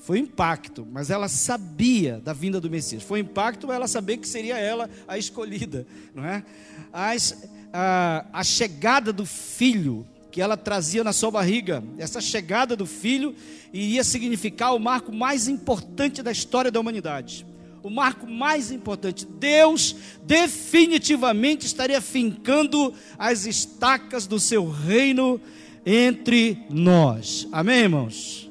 Foi 0.00 0.18
impacto, 0.18 0.86
mas 0.90 1.10
ela 1.10 1.28
sabia 1.28 2.20
da 2.20 2.32
vinda 2.32 2.58
do 2.58 2.70
Messias. 2.70 3.02
Foi 3.02 3.20
impacto 3.20 3.70
ela 3.70 3.86
saber 3.86 4.16
que 4.16 4.26
seria 4.26 4.58
ela 4.58 4.88
a 5.06 5.18
escolhida, 5.18 5.86
não 6.14 6.24
é? 6.24 6.42
As, 6.90 7.48
a, 7.72 8.24
a 8.32 8.42
chegada 8.42 9.12
do 9.12 9.26
filho 9.26 10.06
que 10.30 10.40
ela 10.40 10.56
trazia 10.56 11.04
na 11.04 11.12
sua 11.12 11.30
barriga, 11.30 11.84
essa 11.98 12.20
chegada 12.20 12.74
do 12.74 12.86
filho 12.86 13.34
iria 13.72 14.02
significar 14.02 14.74
o 14.74 14.78
marco 14.78 15.12
mais 15.12 15.48
importante 15.48 16.22
da 16.22 16.32
história 16.32 16.70
da 16.70 16.80
humanidade. 16.80 17.46
O 17.82 17.90
marco 17.90 18.26
mais 18.26 18.70
importante. 18.70 19.26
Deus 19.26 19.96
definitivamente 20.22 21.66
estaria 21.66 22.00
fincando 22.00 22.94
as 23.18 23.44
estacas 23.46 24.26
do 24.26 24.38
seu 24.38 24.68
reino 24.68 25.40
entre 25.84 26.58
nós. 26.70 27.48
Amém, 27.52 27.80
irmãos? 27.80 28.49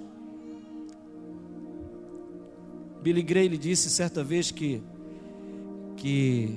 Billy 3.01 3.21
Graham 3.21 3.57
disse 3.57 3.89
certa 3.89 4.23
vez 4.23 4.51
que, 4.51 4.81
que 5.95 6.55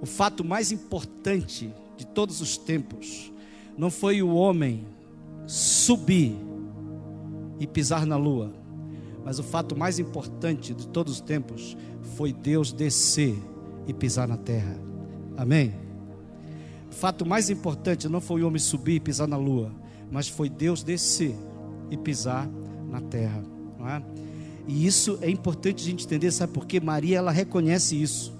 o 0.00 0.06
fato 0.06 0.44
mais 0.44 0.70
importante 0.70 1.72
de 1.96 2.06
todos 2.06 2.40
os 2.40 2.56
tempos 2.56 3.32
não 3.76 3.90
foi 3.90 4.22
o 4.22 4.34
homem 4.34 4.86
subir 5.46 6.36
e 7.58 7.66
pisar 7.66 8.06
na 8.06 8.16
lua, 8.16 8.52
mas 9.24 9.38
o 9.38 9.42
fato 9.42 9.76
mais 9.76 9.98
importante 9.98 10.74
de 10.74 10.86
todos 10.88 11.14
os 11.14 11.20
tempos 11.20 11.76
foi 12.16 12.32
Deus 12.32 12.72
descer 12.72 13.36
e 13.86 13.92
pisar 13.92 14.28
na 14.28 14.36
terra. 14.36 14.76
Amém? 15.36 15.74
O 16.90 16.94
fato 16.94 17.24
mais 17.24 17.50
importante 17.50 18.08
não 18.08 18.20
foi 18.20 18.42
o 18.42 18.46
homem 18.46 18.58
subir 18.58 18.96
e 18.96 19.00
pisar 19.00 19.28
na 19.28 19.36
lua, 19.36 19.72
mas 20.10 20.28
foi 20.28 20.48
Deus 20.48 20.82
descer 20.82 21.34
e 21.90 21.96
pisar 21.96 22.48
na 22.90 23.00
terra. 23.00 23.42
Não 23.78 23.88
é? 23.88 24.02
E 24.70 24.86
isso 24.86 25.18
é 25.20 25.28
importante 25.28 25.82
a 25.82 25.84
gente 25.84 26.04
entender, 26.04 26.30
sabe 26.30 26.52
por 26.52 26.64
quê? 26.64 26.78
Maria 26.78 27.18
ela 27.18 27.32
reconhece 27.32 28.00
isso. 28.00 28.32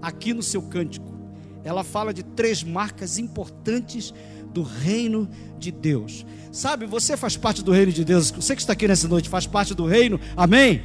Aqui 0.00 0.32
no 0.32 0.42
seu 0.42 0.62
cântico, 0.62 1.14
ela 1.62 1.84
fala 1.84 2.14
de 2.14 2.22
três 2.22 2.64
marcas 2.64 3.18
importantes 3.18 4.14
do 4.54 4.62
reino 4.62 5.28
de 5.58 5.70
Deus. 5.70 6.24
Sabe, 6.50 6.86
você 6.86 7.18
faz 7.18 7.36
parte 7.36 7.62
do 7.62 7.70
reino 7.70 7.92
de 7.92 8.02
Deus. 8.02 8.30
Você 8.30 8.56
que 8.56 8.62
está 8.62 8.72
aqui 8.72 8.88
nessa 8.88 9.06
noite 9.06 9.28
faz 9.28 9.46
parte 9.46 9.74
do 9.74 9.84
reino. 9.84 10.18
Amém? 10.34 10.82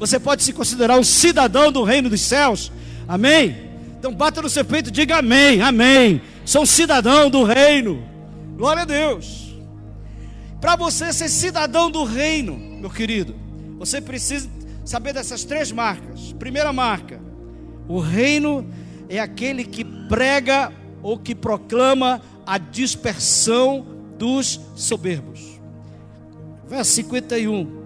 Você 0.00 0.18
pode 0.18 0.42
se 0.42 0.52
considerar 0.52 0.98
um 0.98 1.04
cidadão 1.04 1.70
do 1.70 1.84
reino 1.84 2.10
dos 2.10 2.20
céus. 2.20 2.72
Amém? 3.06 3.70
Então 4.00 4.12
bata 4.12 4.42
no 4.42 4.50
seu 4.50 4.64
peito 4.64 4.88
e 4.88 4.92
diga 4.92 5.18
amém. 5.18 5.60
Amém. 5.60 6.20
Sou 6.44 6.66
cidadão 6.66 7.30
do 7.30 7.44
reino. 7.44 8.02
Glória 8.56 8.82
a 8.82 8.84
Deus. 8.84 9.54
Para 10.60 10.74
você 10.74 11.12
ser 11.12 11.28
cidadão 11.28 11.88
do 11.88 12.02
reino, 12.02 12.56
meu 12.56 12.90
querido, 12.90 13.46
você 13.78 14.00
precisa 14.00 14.48
saber 14.84 15.12
dessas 15.12 15.44
três 15.44 15.70
marcas. 15.70 16.32
Primeira 16.32 16.72
marca: 16.72 17.20
o 17.88 18.00
reino 18.00 18.66
é 19.08 19.18
aquele 19.18 19.64
que 19.64 19.84
prega 19.84 20.72
ou 21.02 21.18
que 21.18 21.34
proclama 21.34 22.20
a 22.44 22.58
dispersão 22.58 23.86
dos 24.18 24.60
soberbos. 24.74 25.60
Verso 26.66 26.92
51. 26.92 27.78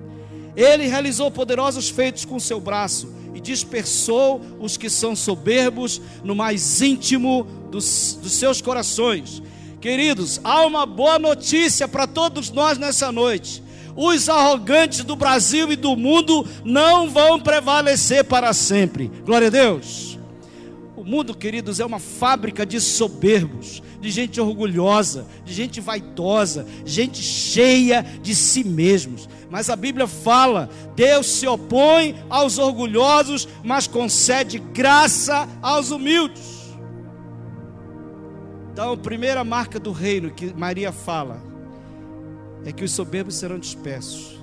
Ele 0.56 0.86
realizou 0.86 1.30
poderosos 1.30 1.88
feitos 1.88 2.24
com 2.24 2.38
seu 2.38 2.60
braço 2.60 3.12
e 3.34 3.40
dispersou 3.40 4.40
os 4.60 4.76
que 4.76 4.90
são 4.90 5.16
soberbos 5.16 6.00
no 6.22 6.34
mais 6.34 6.80
íntimo 6.82 7.44
dos, 7.70 8.18
dos 8.20 8.32
seus 8.32 8.60
corações. 8.60 9.42
Queridos, 9.82 10.40
há 10.44 10.64
uma 10.64 10.86
boa 10.86 11.18
notícia 11.18 11.88
para 11.88 12.06
todos 12.06 12.50
nós 12.52 12.78
nessa 12.78 13.10
noite 13.10 13.60
os 13.96 14.28
arrogantes 14.28 15.04
do 15.04 15.16
Brasil 15.16 15.72
e 15.72 15.76
do 15.76 15.96
mundo 15.96 16.46
não 16.64 17.10
vão 17.10 17.38
prevalecer 17.38 18.24
para 18.24 18.52
sempre. 18.52 19.10
Glória 19.26 19.48
a 19.48 19.50
Deus. 19.50 20.18
O 20.96 21.04
mundo, 21.04 21.36
queridos, 21.36 21.80
é 21.80 21.84
uma 21.84 21.98
fábrica 21.98 22.64
de 22.64 22.80
soberbos, 22.80 23.82
de 24.00 24.08
gente 24.08 24.40
orgulhosa, 24.40 25.26
de 25.44 25.52
gente 25.52 25.80
vaidosa, 25.80 26.64
gente 26.86 27.20
cheia 27.20 28.06
de 28.22 28.36
si 28.36 28.62
mesmos. 28.62 29.28
Mas 29.50 29.68
a 29.68 29.74
Bíblia 29.74 30.06
fala: 30.06 30.70
Deus 30.94 31.26
se 31.26 31.46
opõe 31.46 32.14
aos 32.30 32.56
orgulhosos, 32.56 33.48
mas 33.64 33.88
concede 33.88 34.58
graça 34.58 35.48
aos 35.60 35.90
humildes. 35.90 36.61
Então, 38.72 38.92
a 38.92 38.96
primeira 38.96 39.44
marca 39.44 39.78
do 39.78 39.92
reino 39.92 40.30
que 40.30 40.54
Maria 40.54 40.90
fala 40.90 41.38
é 42.64 42.72
que 42.72 42.82
os 42.82 42.90
soberbos 42.92 43.34
serão 43.34 43.58
dispersos, 43.58 44.42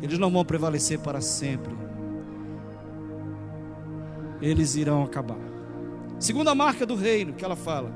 eles 0.00 0.16
não 0.16 0.30
vão 0.30 0.44
prevalecer 0.44 1.00
para 1.00 1.20
sempre, 1.20 1.74
eles 4.40 4.76
irão 4.76 5.02
acabar. 5.02 5.38
Segunda 6.20 6.54
marca 6.54 6.86
do 6.86 6.94
reino 6.94 7.32
que 7.32 7.44
ela 7.44 7.56
fala, 7.56 7.92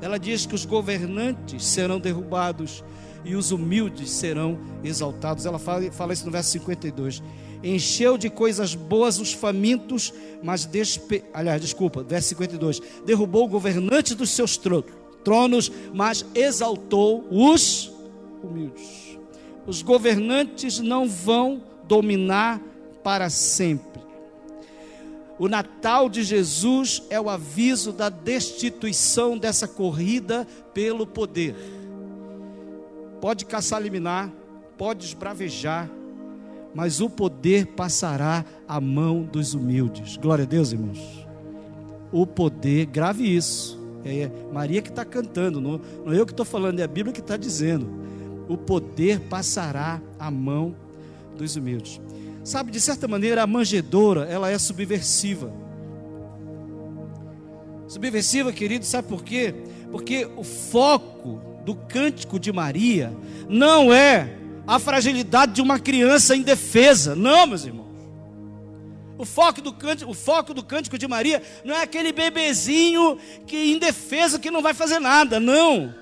ela 0.00 0.18
diz 0.18 0.46
que 0.46 0.54
os 0.54 0.64
governantes 0.64 1.66
serão 1.66 1.98
derrubados 1.98 2.84
e 3.24 3.34
os 3.34 3.52
humildes 3.52 4.10
serão 4.10 4.58
exaltados. 4.82 5.46
Ela 5.46 5.58
fala, 5.58 5.90
fala 5.92 6.12
isso 6.12 6.24
no 6.26 6.32
verso 6.32 6.50
52. 6.50 7.22
Encheu 7.62 8.18
de 8.18 8.28
coisas 8.28 8.74
boas 8.74 9.20
os 9.20 9.32
famintos, 9.32 10.12
mas 10.42 10.64
despe... 10.64 11.22
aliás, 11.32 11.60
desculpa, 11.60 12.02
verso 12.02 12.30
52. 12.30 12.80
Derrubou 13.06 13.44
o 13.44 13.48
governante 13.48 14.14
dos 14.14 14.30
seus 14.30 14.58
tronos, 15.22 15.70
mas 15.94 16.24
exaltou 16.34 17.26
os 17.30 17.92
humildes. 18.42 19.18
Os 19.66 19.80
governantes 19.80 20.80
não 20.80 21.08
vão 21.08 21.62
dominar 21.86 22.60
para 23.02 23.30
sempre. 23.30 24.02
O 25.38 25.48
Natal 25.48 26.08
de 26.08 26.22
Jesus 26.22 27.02
é 27.10 27.20
o 27.20 27.28
aviso 27.28 27.92
da 27.92 28.08
destituição 28.08 29.38
dessa 29.38 29.66
corrida 29.66 30.46
pelo 30.74 31.06
poder. 31.06 31.54
Pode 33.22 33.46
caçar 33.46 33.80
liminar, 33.80 34.32
pode 34.76 35.04
esbravejar, 35.06 35.88
mas 36.74 37.00
o 37.00 37.08
poder 37.08 37.66
passará 37.66 38.44
à 38.66 38.80
mão 38.80 39.22
dos 39.22 39.54
humildes. 39.54 40.16
Glória 40.16 40.42
a 40.42 40.46
Deus, 40.46 40.72
irmãos. 40.72 41.24
O 42.10 42.26
poder, 42.26 42.86
grave 42.86 43.24
isso. 43.24 43.80
É 44.04 44.28
Maria 44.52 44.82
que 44.82 44.88
está 44.88 45.04
cantando, 45.04 45.60
não, 45.60 45.80
não 46.04 46.12
é 46.12 46.18
eu 46.18 46.26
que 46.26 46.32
estou 46.32 46.44
falando, 46.44 46.80
é 46.80 46.82
a 46.82 46.88
Bíblia 46.88 47.12
que 47.12 47.20
está 47.20 47.36
dizendo. 47.36 47.88
O 48.48 48.56
poder 48.56 49.20
passará 49.20 50.02
à 50.18 50.28
mão 50.28 50.74
dos 51.38 51.54
humildes. 51.54 52.00
Sabe, 52.42 52.72
de 52.72 52.80
certa 52.80 53.06
maneira, 53.06 53.44
a 53.44 53.46
manjedora, 53.46 54.24
ela 54.24 54.50
é 54.50 54.58
subversiva. 54.58 55.52
Subversiva, 57.86 58.52
querido, 58.52 58.84
sabe 58.84 59.06
por 59.06 59.22
quê? 59.22 59.54
Porque 59.92 60.28
o 60.36 60.42
foco 60.42 61.51
do 61.64 61.74
cântico 61.74 62.38
de 62.38 62.52
Maria 62.52 63.12
não 63.48 63.92
é 63.92 64.36
a 64.66 64.78
fragilidade 64.78 65.52
de 65.52 65.62
uma 65.62 65.78
criança 65.78 66.36
indefesa. 66.36 67.14
Não, 67.14 67.46
meus 67.46 67.64
irmãos. 67.64 67.82
O 69.18 69.24
foco 69.24 69.60
do 69.60 69.72
cântico, 69.72 70.10
o 70.10 70.14
foco 70.14 70.52
do 70.52 70.64
cântico 70.64 70.98
de 70.98 71.06
Maria 71.06 71.42
não 71.64 71.74
é 71.74 71.82
aquele 71.82 72.12
bebezinho 72.12 73.18
que 73.46 73.72
indefeso 73.72 74.40
que 74.40 74.50
não 74.50 74.62
vai 74.62 74.74
fazer 74.74 74.98
nada, 74.98 75.38
não. 75.38 75.94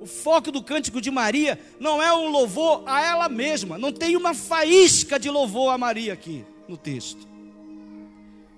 O 0.00 0.06
foco 0.06 0.50
do 0.50 0.62
cântico 0.62 1.00
de 1.00 1.10
Maria 1.10 1.58
não 1.78 2.02
é 2.02 2.12
um 2.12 2.28
louvor 2.28 2.82
a 2.86 3.02
ela 3.02 3.28
mesma, 3.28 3.78
não 3.78 3.92
tem 3.92 4.16
uma 4.16 4.34
faísca 4.34 5.18
de 5.18 5.30
louvor 5.30 5.72
a 5.72 5.78
Maria 5.78 6.12
aqui 6.12 6.44
no 6.68 6.76
texto. 6.76 7.26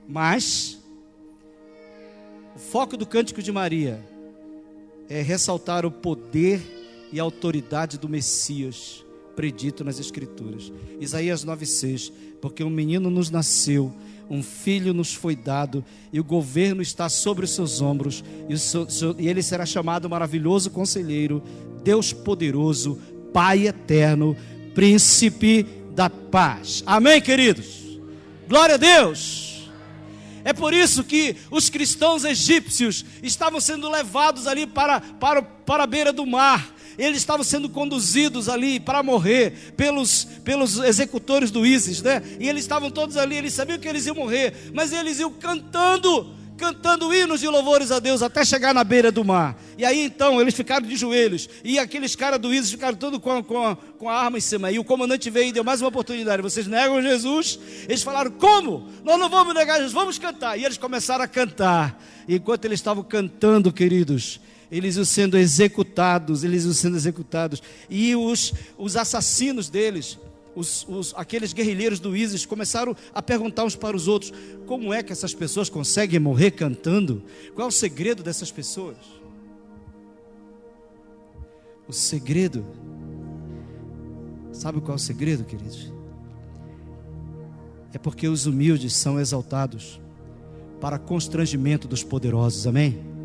Mas 0.09 0.79
o 2.55 2.59
foco 2.59 2.97
do 2.97 3.07
cântico 3.07 3.43
de 3.43 3.51
Maria 3.51 4.05
é 5.09 5.23
ressaltar 5.23 5.85
o 5.87 5.91
poder 5.91 6.61
e 7.13 7.21
autoridade 7.21 7.99
do 7.99 8.09
Messias 8.09 9.05
predito 9.37 9.85
nas 9.85 10.01
Escrituras. 10.01 10.73
Isaías 10.99 11.45
9,6: 11.45 12.11
Porque 12.41 12.65
um 12.65 12.71
menino 12.71 13.11
nos 13.11 13.31
nasceu, 13.31 13.93
um 14.29 14.43
filho 14.43 14.95
nos 14.95 15.15
foi 15.15 15.37
dado, 15.37 15.85
e 16.13 16.19
o 16.19 16.25
governo 16.25 16.81
está 16.81 17.09
sobre 17.09 17.45
os 17.45 17.51
seus 17.51 17.81
ombros, 17.81 18.25
e, 18.49 18.57
seu, 18.59 18.89
seu, 18.89 19.15
e 19.19 19.29
ele 19.29 19.43
será 19.43 19.67
chamado 19.67 20.09
Maravilhoso 20.09 20.71
Conselheiro, 20.71 21.43
Deus 21.85 22.13
Poderoso, 22.13 22.99
Pai 23.33 23.69
Eterno, 23.69 24.35
Príncipe 24.75 25.65
da 25.95 26.09
Paz. 26.09 26.83
Amém, 26.87 27.21
queridos? 27.21 28.01
Glória 28.49 28.75
a 28.75 28.79
Deus! 28.79 29.46
É 30.47 30.53
por 30.53 30.73
isso 30.73 31.03
que 31.03 31.35
os 31.51 31.69
cristãos 31.69 32.25
egípcios 32.25 33.05
estavam 33.21 33.61
sendo 33.61 33.91
levados 33.91 34.47
ali 34.47 34.65
para, 34.65 35.01
para, 35.01 35.43
para 35.43 35.83
a 35.83 35.87
beira 35.89 36.13
do 36.13 36.25
mar 36.25 36.73
eles 36.99 37.19
estavam 37.19 37.45
sendo 37.45 37.69
conduzidos 37.69 38.49
ali 38.49 38.81
para 38.81 39.03
morrer 39.03 39.75
pelos, 39.77 40.25
pelos 40.45 40.79
executores 40.79 41.51
do 41.51 41.67
ISIS, 41.67 42.01
né? 42.01 42.23
E 42.41 42.49
eles 42.49 42.63
estavam 42.63 42.91
todos 42.91 43.17
ali, 43.17 43.37
eles 43.37 43.53
sabiam 43.53 43.79
que 43.79 43.87
eles 43.87 44.07
iam 44.07 44.15
morrer, 44.15 44.71
mas 44.73 44.93
eles 44.93 45.19
iam 45.19 45.31
cantando, 45.31 46.35
cantando 46.57 47.15
hinos 47.15 47.41
de 47.41 47.49
louvores 47.49 47.91
a 47.91 47.99
Deus 47.99 48.23
até 48.23 48.45
chegar 48.45 48.75
na 48.75 48.83
beira 48.83 49.13
do 49.13 49.25
mar. 49.25 49.57
E 49.79 49.85
aí 49.85 50.05
então 50.05 50.41
eles 50.41 50.55
ficaram 50.55 50.87
de 50.87 50.97
joelhos, 50.97 51.49
e 51.63 51.79
aqueles 51.79 52.17
caras 52.17 52.41
do 52.41 52.53
ISIS 52.53 52.71
ficaram 52.71 52.97
todos 52.97 53.19
com, 53.21 53.43
com, 53.43 53.77
com 53.99 54.09
a 54.09 54.15
arma 54.15 54.39
em 54.39 54.41
cima. 54.41 54.71
E 54.71 54.79
o 54.79 54.85
comandante 54.85 55.31
veio 55.31 55.49
e 55.49 55.53
deu 55.53 55.65
mais 55.65 55.81
uma 55.81 55.89
oportunidade: 55.89 56.43
vocês 56.43 56.67
negam 56.67 57.01
Jesus? 57.03 57.59
Eles 57.89 58.03
falaram: 58.03 58.31
como? 58.33 58.89
Nós 59.05 59.19
não 59.19 59.29
vamos 59.29 59.55
negar 59.55 59.77
Jesus, 59.77 59.93
vamos 59.93 60.19
cantar. 60.19 60.59
E 60.59 60.65
eles 60.65 60.79
começaram 60.79 61.25
a 61.25 61.29
cantar. 61.29 62.03
E 62.27 62.37
enquanto 62.37 62.65
eles 62.65 62.81
estavam 62.81 63.05
cantando, 63.05 63.73
queridos, 63.73 64.41
eles 64.71 64.97
iam 64.97 65.05
sendo 65.05 65.39
executados, 65.39 66.43
eles 66.43 66.65
iam 66.65 66.73
sendo 66.73 66.97
executados. 66.97 67.63
E 67.89 68.17
os, 68.17 68.53
os 68.77 68.97
assassinos 68.97 69.69
deles, 69.69 70.19
os, 70.57 70.87
os, 70.89 71.13
aqueles 71.15 71.53
guerrilheiros 71.53 72.01
do 72.01 72.17
ISIS, 72.17 72.47
começaram 72.47 72.97
a 73.15 73.21
perguntar 73.21 73.65
uns 73.65 73.77
para 73.77 73.95
os 73.95 74.09
outros: 74.09 74.33
como 74.65 74.93
é 74.93 75.03
que 75.03 75.13
essas 75.13 75.35
pessoas 75.35 75.69
conseguem 75.69 76.19
morrer 76.19 76.53
cantando? 76.53 77.23
Qual 77.55 77.67
é 77.67 77.69
o 77.69 77.73
segredo 77.73 78.23
dessas 78.23 78.51
pessoas? 78.51 78.97
O 81.87 81.93
segredo, 81.93 82.67
sabe 84.51 84.81
qual 84.81 84.95
é 84.95 84.97
o 84.97 84.99
segredo, 84.99 85.45
queridos? 85.45 85.93
É 87.93 87.99
porque 87.99 88.27
os 88.27 88.47
humildes 88.47 88.95
são 88.95 89.21
exaltados 89.21 90.01
para 90.81 90.99
constrangimento 90.99 91.87
dos 91.87 92.03
poderosos, 92.03 92.67
amém? 92.67 93.16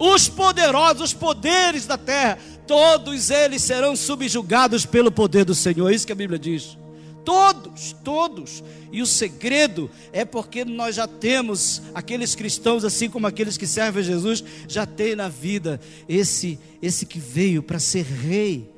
Os 0.00 0.30
poderosos, 0.30 1.02
os 1.02 1.12
poderes 1.12 1.84
da 1.84 1.98
terra, 1.98 2.38
todos 2.66 3.28
eles 3.28 3.60
serão 3.60 3.94
subjugados 3.94 4.86
pelo 4.86 5.12
poder 5.12 5.44
do 5.44 5.54
Senhor. 5.54 5.90
É 5.90 5.94
isso 5.94 6.06
que 6.06 6.12
a 6.12 6.16
Bíblia 6.16 6.38
diz. 6.38 6.78
Todos, 7.22 7.94
todos. 8.02 8.64
E 8.90 9.02
o 9.02 9.06
segredo 9.06 9.90
é 10.10 10.24
porque 10.24 10.64
nós 10.64 10.96
já 10.96 11.06
temos 11.06 11.82
aqueles 11.94 12.34
cristãos, 12.34 12.82
assim 12.82 13.10
como 13.10 13.26
aqueles 13.26 13.58
que 13.58 13.66
servem 13.66 14.00
a 14.00 14.06
Jesus, 14.06 14.42
já 14.66 14.86
tem 14.86 15.14
na 15.14 15.28
vida 15.28 15.78
esse 16.08 16.58
esse 16.80 17.04
que 17.04 17.18
veio 17.18 17.62
para 17.62 17.78
ser 17.78 18.06
rei, 18.06 18.72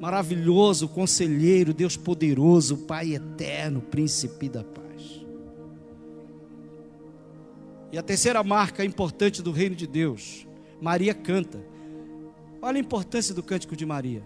maravilhoso, 0.00 0.86
conselheiro, 0.86 1.74
Deus 1.74 1.96
poderoso, 1.96 2.76
Pai 2.76 3.14
eterno, 3.14 3.80
príncipe 3.80 4.48
da 4.48 4.62
paz. 4.62 5.24
E 7.90 7.98
a 7.98 8.02
terceira 8.02 8.44
marca 8.44 8.84
importante 8.84 9.42
do 9.42 9.50
reino 9.50 9.74
de 9.74 9.88
Deus 9.88 10.46
Maria 10.82 11.14
canta. 11.14 11.64
Olha 12.60 12.76
a 12.76 12.80
importância 12.80 13.32
do 13.32 13.40
cântico 13.40 13.76
de 13.76 13.86
Maria. 13.86 14.20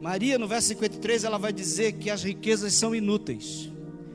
Maria, 0.00 0.38
no 0.38 0.48
verso 0.48 0.68
53, 0.68 1.24
ela 1.24 1.36
vai 1.36 1.52
dizer 1.52 1.92
que 1.92 2.08
as 2.08 2.22
riquezas 2.24 2.72
são 2.72 2.94
inúteis. 2.94 3.70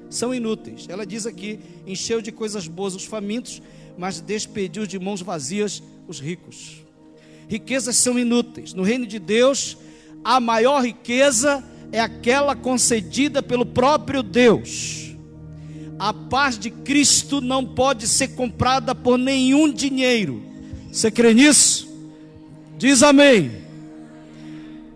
São 0.10 0.34
inúteis. 0.34 0.88
Ela 0.89 1.06
diz 1.06 1.28
aqui: 1.28 1.60
encheu 1.86 2.24
de 2.24 2.32
coisas 2.32 2.67
boas 2.67 2.95
os 2.95 3.06
famintos, 3.06 3.62
mas 3.95 4.19
despediu 4.19 4.88
de 4.88 4.98
mãos 4.98 5.21
vazias 5.21 5.84
os 6.08 6.19
ricos. 6.19 6.84
Riquezas 7.48 7.95
são 7.98 8.17
inúteis. 8.17 8.74
No 8.74 8.82
reino 8.82 9.06
de 9.06 9.19
Deus, 9.19 9.78
a 10.24 10.39
maior 10.39 10.84
riqueza 10.84 11.63
é 11.91 12.00
aquela 12.00 12.56
concedida 12.56 13.43
pelo 13.43 13.63
próprio 13.63 14.24
Deus. 14.24 15.15
A 16.00 16.12
paz 16.12 16.58
de 16.58 16.71
Cristo 16.71 17.41
não 17.41 17.63
pode 17.63 18.08
ser 18.08 18.30
comprada 18.30 18.95
por 18.95 19.19
nenhum 19.19 19.71
dinheiro. 19.71 20.55
Você 20.95 21.12
crê 21.12 21.34
nisso? 21.34 21.93
Diz 22.77 23.03
amém. 23.03 23.51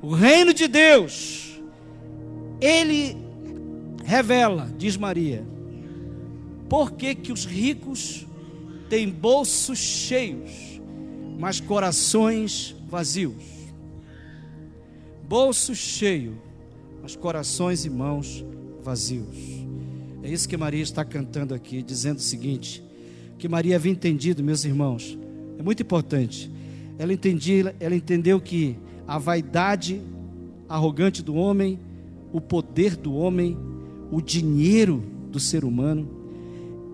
O 0.01 0.13
reino 0.13 0.53
de 0.53 0.65
Deus, 0.65 1.59
ele 2.61 3.17
revela, 4.05 4.71
diz 4.77 4.95
Maria, 4.95 5.45
por 6.69 6.93
que, 6.93 7.13
que 7.13 7.33
os 7.33 7.43
ricos 7.43 8.25
têm 8.87 9.09
bolsos 9.09 9.77
cheios, 9.77 10.79
mas 11.37 11.59
corações 11.59 12.73
vazios. 12.87 13.43
Bolso 15.27 15.75
cheio, 15.75 16.41
mas 17.01 17.13
corações 17.17 17.83
e 17.83 17.89
mãos 17.89 18.45
vazios. 18.81 19.35
É 20.23 20.31
isso 20.31 20.47
que 20.47 20.55
Maria 20.55 20.81
está 20.81 21.03
cantando 21.03 21.53
aqui, 21.53 21.83
dizendo 21.83 22.19
o 22.19 22.21
seguinte: 22.21 22.81
que 23.37 23.49
Maria 23.49 23.75
havia 23.75 23.91
entendido, 23.91 24.41
meus 24.41 24.63
irmãos, 24.63 25.17
é 25.59 25.61
muito 25.61 25.83
importante. 25.83 26.49
Ela, 26.97 27.11
ela 27.81 27.95
entendeu 27.95 28.39
que 28.39 28.77
a 29.05 29.17
vaidade 29.17 30.01
arrogante 30.69 31.21
do 31.21 31.35
homem, 31.35 31.77
o 32.31 32.39
poder 32.39 32.95
do 32.95 33.13
homem, 33.13 33.57
o 34.09 34.21
dinheiro 34.21 35.03
do 35.29 35.37
ser 35.37 35.65
humano, 35.65 36.07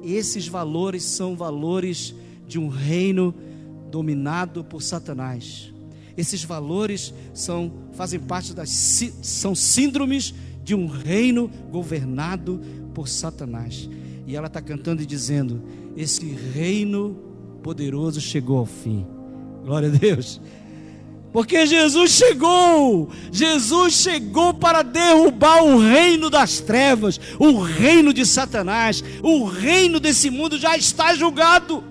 esses 0.04 0.48
valores 0.48 1.04
são 1.04 1.36
valores 1.36 2.16
de 2.48 2.58
um 2.58 2.68
reino 2.68 3.36
dominado 3.92 4.64
por 4.64 4.82
Satanás. 4.82 5.72
Esses 6.18 6.44
valores 6.44 7.14
são 7.36 7.72
fazem 7.94 8.20
parte 8.20 8.54
das 8.54 8.70
são 9.22 9.54
síndromes 9.54 10.34
de 10.64 10.74
um 10.74 10.88
reino 10.88 11.52
governado 11.72 12.60
por 12.96 13.08
Satanás. 13.08 13.88
E 14.26 14.36
ela 14.36 14.48
está 14.48 14.62
cantando 14.62 15.04
e 15.04 15.06
dizendo: 15.06 15.62
esse 15.96 16.26
reino 16.26 17.35
poderoso 17.66 18.22
chegou 18.22 18.60
ao 18.60 18.66
fim. 18.68 19.08
Glória 19.64 19.90
a 19.90 19.92
Deus. 19.92 20.40
Porque 21.34 21.66
Jesus 21.66 22.12
chegou, 22.12 23.10
Jesus 23.32 23.94
chegou 23.96 24.54
para 24.54 24.84
derrubar 24.84 25.64
o 25.64 25.80
reino 25.80 26.30
das 26.30 26.60
trevas, 26.60 27.20
o 27.40 27.60
reino 27.60 28.14
de 28.14 28.24
Satanás, 28.24 29.04
o 29.24 29.46
reino 29.46 30.00
desse 30.00 30.30
mundo 30.30 30.60
já 30.60 30.78
está 30.78 31.16
julgado. 31.16 31.84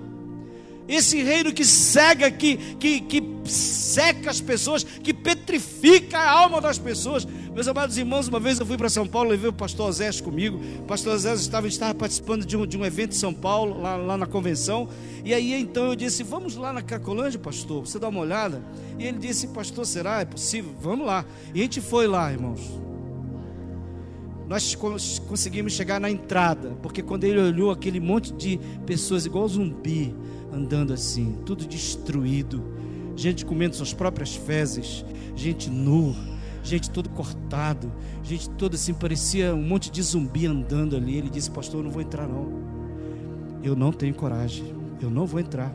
Esse 0.86 1.20
reino 1.24 1.52
que 1.52 1.64
cega, 1.64 2.30
que, 2.30 2.56
que, 2.78 3.00
que 3.00 3.22
seca 3.44 4.30
as 4.30 4.40
pessoas, 4.40 4.84
que 4.84 5.12
petrifica 5.12 6.18
a 6.18 6.30
alma 6.30 6.60
das 6.60 6.78
pessoas, 6.78 7.26
Meus 7.54 7.68
amados 7.68 7.96
irmãos, 7.96 8.26
uma 8.26 8.40
vez 8.40 8.58
eu 8.58 8.66
fui 8.66 8.76
para 8.76 8.88
São 8.88 9.06
Paulo, 9.06 9.30
levei 9.30 9.48
o 9.48 9.52
pastor 9.52 9.88
Osés 9.88 10.20
comigo. 10.20 10.60
O 10.80 10.82
pastor 10.82 11.14
Osés 11.14 11.40
estava, 11.40 11.68
estava 11.68 11.94
participando 11.94 12.44
de 12.44 12.56
um, 12.56 12.66
de 12.66 12.76
um 12.76 12.84
evento 12.84 13.12
em 13.12 13.16
São 13.16 13.32
Paulo, 13.32 13.80
lá, 13.80 13.94
lá 13.94 14.16
na 14.16 14.26
convenção. 14.26 14.88
E 15.24 15.32
aí 15.32 15.54
então 15.54 15.84
eu 15.84 15.94
disse: 15.94 16.24
Vamos 16.24 16.56
lá 16.56 16.72
na 16.72 16.82
Cracolândia, 16.82 17.38
pastor, 17.38 17.86
você 17.86 17.96
dá 17.96 18.08
uma 18.08 18.18
olhada. 18.18 18.60
E 18.98 19.06
ele 19.06 19.18
disse: 19.18 19.46
Pastor, 19.46 19.86
será? 19.86 20.20
É 20.20 20.24
possível? 20.24 20.74
Vamos 20.80 21.06
lá. 21.06 21.24
E 21.54 21.60
a 21.60 21.62
gente 21.62 21.80
foi 21.80 22.08
lá, 22.08 22.32
irmãos. 22.32 22.60
Nós 24.48 24.74
conseguimos 25.28 25.74
chegar 25.74 26.00
na 26.00 26.10
entrada, 26.10 26.76
porque 26.82 27.02
quando 27.02 27.22
ele 27.22 27.38
olhou 27.38 27.70
aquele 27.70 28.00
monte 28.00 28.32
de 28.32 28.58
pessoas 28.84 29.26
igual 29.26 29.46
zumbi, 29.46 30.12
andando 30.52 30.92
assim, 30.92 31.38
tudo 31.46 31.64
destruído, 31.64 32.64
gente 33.14 33.46
comendo 33.46 33.76
suas 33.76 33.92
próprias 33.92 34.34
fezes, 34.34 35.04
gente 35.36 35.70
nu, 35.70 36.14
gente 36.64 36.90
todo 36.90 37.08
cortado, 37.10 37.92
gente 38.22 38.50
toda 38.50 38.74
assim, 38.74 38.92
parecia 38.92 39.54
um 39.54 39.62
monte 39.62 39.90
de 39.90 40.02
zumbi 40.02 40.46
andando 40.46 40.96
ali. 40.96 41.16
Ele 41.16 41.30
disse: 41.30 41.50
Pastor, 41.50 41.80
eu 41.80 41.84
não 41.84 41.90
vou 41.90 42.02
entrar, 42.02 42.26
não. 42.26 42.64
Eu 43.62 43.76
não 43.76 43.92
tenho 43.92 44.14
coragem, 44.14 44.74
eu 45.00 45.10
não 45.10 45.26
vou 45.26 45.38
entrar. 45.38 45.72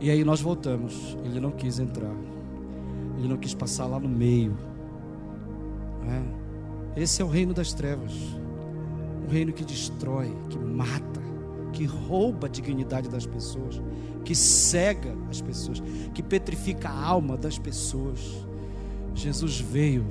E 0.00 0.10
aí 0.10 0.22
nós 0.22 0.40
voltamos. 0.40 1.16
Ele 1.24 1.40
não 1.40 1.50
quis 1.50 1.78
entrar, 1.78 2.14
ele 3.16 3.28
não 3.28 3.38
quis 3.38 3.54
passar 3.54 3.86
lá 3.86 3.98
no 3.98 4.08
meio. 4.08 4.54
É. 6.06 7.00
Esse 7.00 7.22
é 7.22 7.24
o 7.24 7.28
reino 7.28 7.54
das 7.54 7.72
trevas 7.72 8.12
um 9.24 9.30
reino 9.30 9.52
que 9.52 9.64
destrói, 9.64 10.30
que 10.50 10.58
mata, 10.58 11.20
que 11.74 11.84
rouba 11.84 12.46
a 12.46 12.50
dignidade 12.50 13.08
das 13.08 13.26
pessoas 13.26 13.80
que 14.24 14.34
cega 14.34 15.14
as 15.30 15.40
pessoas, 15.40 15.82
que 16.14 16.22
petrifica 16.22 16.88
a 16.88 17.04
alma 17.04 17.36
das 17.36 17.58
pessoas. 17.58 18.18
Jesus 19.14 19.60
veio 19.60 20.04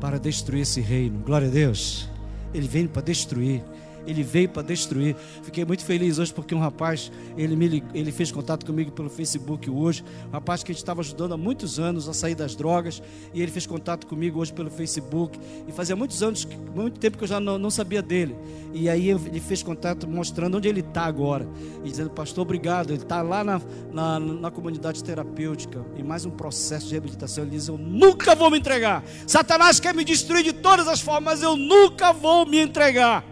para 0.00 0.18
destruir 0.18 0.62
esse 0.62 0.80
reino. 0.80 1.18
Glória 1.20 1.48
a 1.48 1.50
Deus. 1.50 2.08
Ele 2.52 2.68
veio 2.68 2.88
para 2.88 3.02
destruir 3.02 3.64
ele 4.06 4.22
veio 4.22 4.48
para 4.48 4.62
destruir. 4.62 5.16
Fiquei 5.42 5.64
muito 5.64 5.84
feliz 5.84 6.18
hoje 6.18 6.32
porque 6.32 6.54
um 6.54 6.60
rapaz, 6.60 7.10
ele, 7.36 7.56
me, 7.56 7.82
ele 7.94 8.12
fez 8.12 8.30
contato 8.30 8.64
comigo 8.64 8.90
pelo 8.92 9.08
Facebook 9.08 9.68
hoje, 9.70 10.04
um 10.28 10.32
rapaz 10.32 10.62
que 10.62 10.72
a 10.72 10.74
gente 10.74 10.82
estava 10.82 11.00
ajudando 11.00 11.32
há 11.32 11.36
muitos 11.36 11.78
anos 11.78 12.08
a 12.08 12.14
sair 12.14 12.34
das 12.34 12.54
drogas, 12.54 13.02
e 13.32 13.42
ele 13.42 13.50
fez 13.50 13.66
contato 13.66 14.06
comigo 14.06 14.40
hoje 14.40 14.52
pelo 14.52 14.70
Facebook, 14.70 15.38
e 15.66 15.72
fazia 15.72 15.96
muitos 15.96 16.22
anos, 16.22 16.46
muito 16.74 16.98
tempo 16.98 17.18
que 17.18 17.24
eu 17.24 17.28
já 17.28 17.40
não, 17.40 17.58
não 17.58 17.70
sabia 17.70 18.02
dele, 18.02 18.36
e 18.72 18.88
aí 18.88 19.08
ele 19.08 19.40
fez 19.40 19.62
contato 19.62 20.08
mostrando 20.08 20.56
onde 20.56 20.68
ele 20.68 20.80
está 20.80 21.04
agora, 21.04 21.48
e 21.84 21.90
dizendo, 21.90 22.10
pastor, 22.10 22.42
obrigado, 22.42 22.90
ele 22.90 23.02
está 23.02 23.22
lá 23.22 23.42
na, 23.44 23.60
na, 23.92 24.20
na 24.20 24.50
comunidade 24.50 25.02
terapêutica, 25.02 25.84
e 25.96 26.02
mais 26.02 26.24
um 26.24 26.30
processo 26.30 26.86
de 26.86 26.92
reabilitação, 26.92 27.44
ele 27.44 27.52
diz, 27.52 27.68
eu 27.68 27.78
nunca 27.78 28.34
vou 28.34 28.50
me 28.50 28.58
entregar, 28.58 29.04
Satanás 29.26 29.80
quer 29.80 29.94
me 29.94 30.04
destruir 30.04 30.44
de 30.44 30.52
todas 30.52 30.88
as 30.88 31.00
formas, 31.00 31.24
mas 31.24 31.42
eu 31.42 31.56
nunca 31.56 32.12
vou 32.12 32.46
me 32.46 32.58
entregar. 32.58 33.24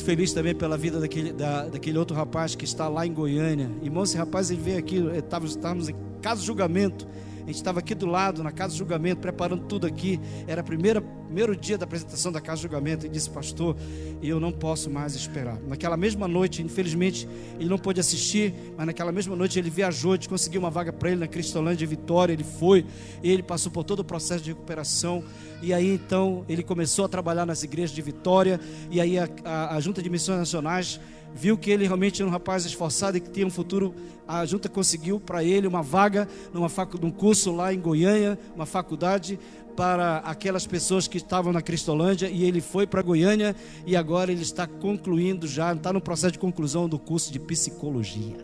Muito 0.00 0.06
feliz 0.06 0.32
também 0.32 0.54
pela 0.54 0.78
vida 0.78 0.98
daquele, 0.98 1.30
da, 1.30 1.68
daquele 1.68 1.98
outro 1.98 2.16
rapaz 2.16 2.54
que 2.54 2.64
está 2.64 2.88
lá 2.88 3.06
em 3.06 3.12
Goiânia. 3.12 3.70
Irmão, 3.82 4.02
esse 4.02 4.16
rapaz 4.16 4.50
ele 4.50 4.58
veio 4.58 4.78
aqui, 4.78 4.96
estávamos 5.44 5.90
em 5.90 5.94
casa 6.22 6.40
de 6.40 6.46
julgamento 6.46 7.06
gente 7.46 7.56
estava 7.56 7.80
aqui 7.80 7.94
do 7.94 8.06
lado, 8.06 8.42
na 8.42 8.52
casa 8.52 8.72
de 8.72 8.78
julgamento, 8.78 9.20
preparando 9.20 9.64
tudo 9.64 9.86
aqui. 9.86 10.20
Era 10.46 10.60
o 10.60 10.64
primeiro 10.64 11.56
dia 11.56 11.76
da 11.76 11.84
apresentação 11.84 12.30
da 12.30 12.40
casa 12.40 12.56
de 12.56 12.62
julgamento. 12.62 13.06
E 13.06 13.08
disse, 13.08 13.28
pastor, 13.30 13.76
eu 14.22 14.38
não 14.38 14.52
posso 14.52 14.90
mais 14.90 15.14
esperar. 15.14 15.58
Naquela 15.66 15.96
mesma 15.96 16.28
noite, 16.28 16.62
infelizmente, 16.62 17.28
ele 17.58 17.68
não 17.68 17.78
pôde 17.78 18.00
assistir, 18.00 18.54
mas 18.76 18.86
naquela 18.86 19.12
mesma 19.12 19.34
noite 19.34 19.58
ele 19.58 19.70
viajou, 19.70 20.12
a 20.12 20.14
gente 20.16 20.28
conseguiu 20.28 20.60
uma 20.60 20.70
vaga 20.70 20.92
para 20.92 21.10
ele 21.10 21.20
na 21.20 21.28
Cristolândia 21.28 21.78
de 21.78 21.86
Vitória. 21.86 22.32
Ele 22.32 22.44
foi, 22.44 22.84
ele 23.22 23.42
passou 23.42 23.70
por 23.70 23.84
todo 23.84 24.00
o 24.00 24.04
processo 24.04 24.44
de 24.44 24.50
recuperação. 24.50 25.24
E 25.62 25.74
aí 25.74 25.94
então 25.94 26.44
ele 26.48 26.62
começou 26.62 27.04
a 27.04 27.08
trabalhar 27.08 27.46
nas 27.46 27.62
igrejas 27.62 27.94
de 27.94 28.02
Vitória. 28.02 28.60
E 28.90 29.00
aí 29.00 29.18
a, 29.18 29.28
a, 29.44 29.76
a 29.76 29.80
Junta 29.80 30.02
de 30.02 30.08
Missões 30.08 30.38
Nacionais 30.38 31.00
viu 31.34 31.56
que 31.56 31.70
ele 31.70 31.86
realmente 31.86 32.20
era 32.20 32.28
um 32.28 32.32
rapaz 32.32 32.64
esforçado 32.64 33.16
e 33.16 33.20
que 33.20 33.30
tinha 33.30 33.46
um 33.46 33.50
futuro. 33.50 33.94
A 34.26 34.44
junta 34.44 34.68
conseguiu 34.68 35.18
para 35.18 35.42
ele 35.42 35.66
uma 35.66 35.82
vaga 35.82 36.28
numa 36.52 36.68
facu, 36.68 36.98
num 37.00 37.10
curso 37.10 37.52
lá 37.52 37.72
em 37.74 37.80
Goiânia, 37.80 38.38
uma 38.54 38.66
faculdade 38.66 39.38
para 39.76 40.18
aquelas 40.18 40.66
pessoas 40.66 41.08
que 41.08 41.16
estavam 41.16 41.52
na 41.52 41.62
Cristolândia 41.62 42.28
e 42.28 42.44
ele 42.44 42.60
foi 42.60 42.86
para 42.86 43.02
Goiânia 43.02 43.56
e 43.86 43.96
agora 43.96 44.30
ele 44.30 44.42
está 44.42 44.66
concluindo 44.66 45.46
já, 45.48 45.72
está 45.72 45.92
no 45.92 46.00
processo 46.00 46.32
de 46.32 46.38
conclusão 46.38 46.88
do 46.88 46.98
curso 46.98 47.32
de 47.32 47.38
psicologia. 47.38 48.36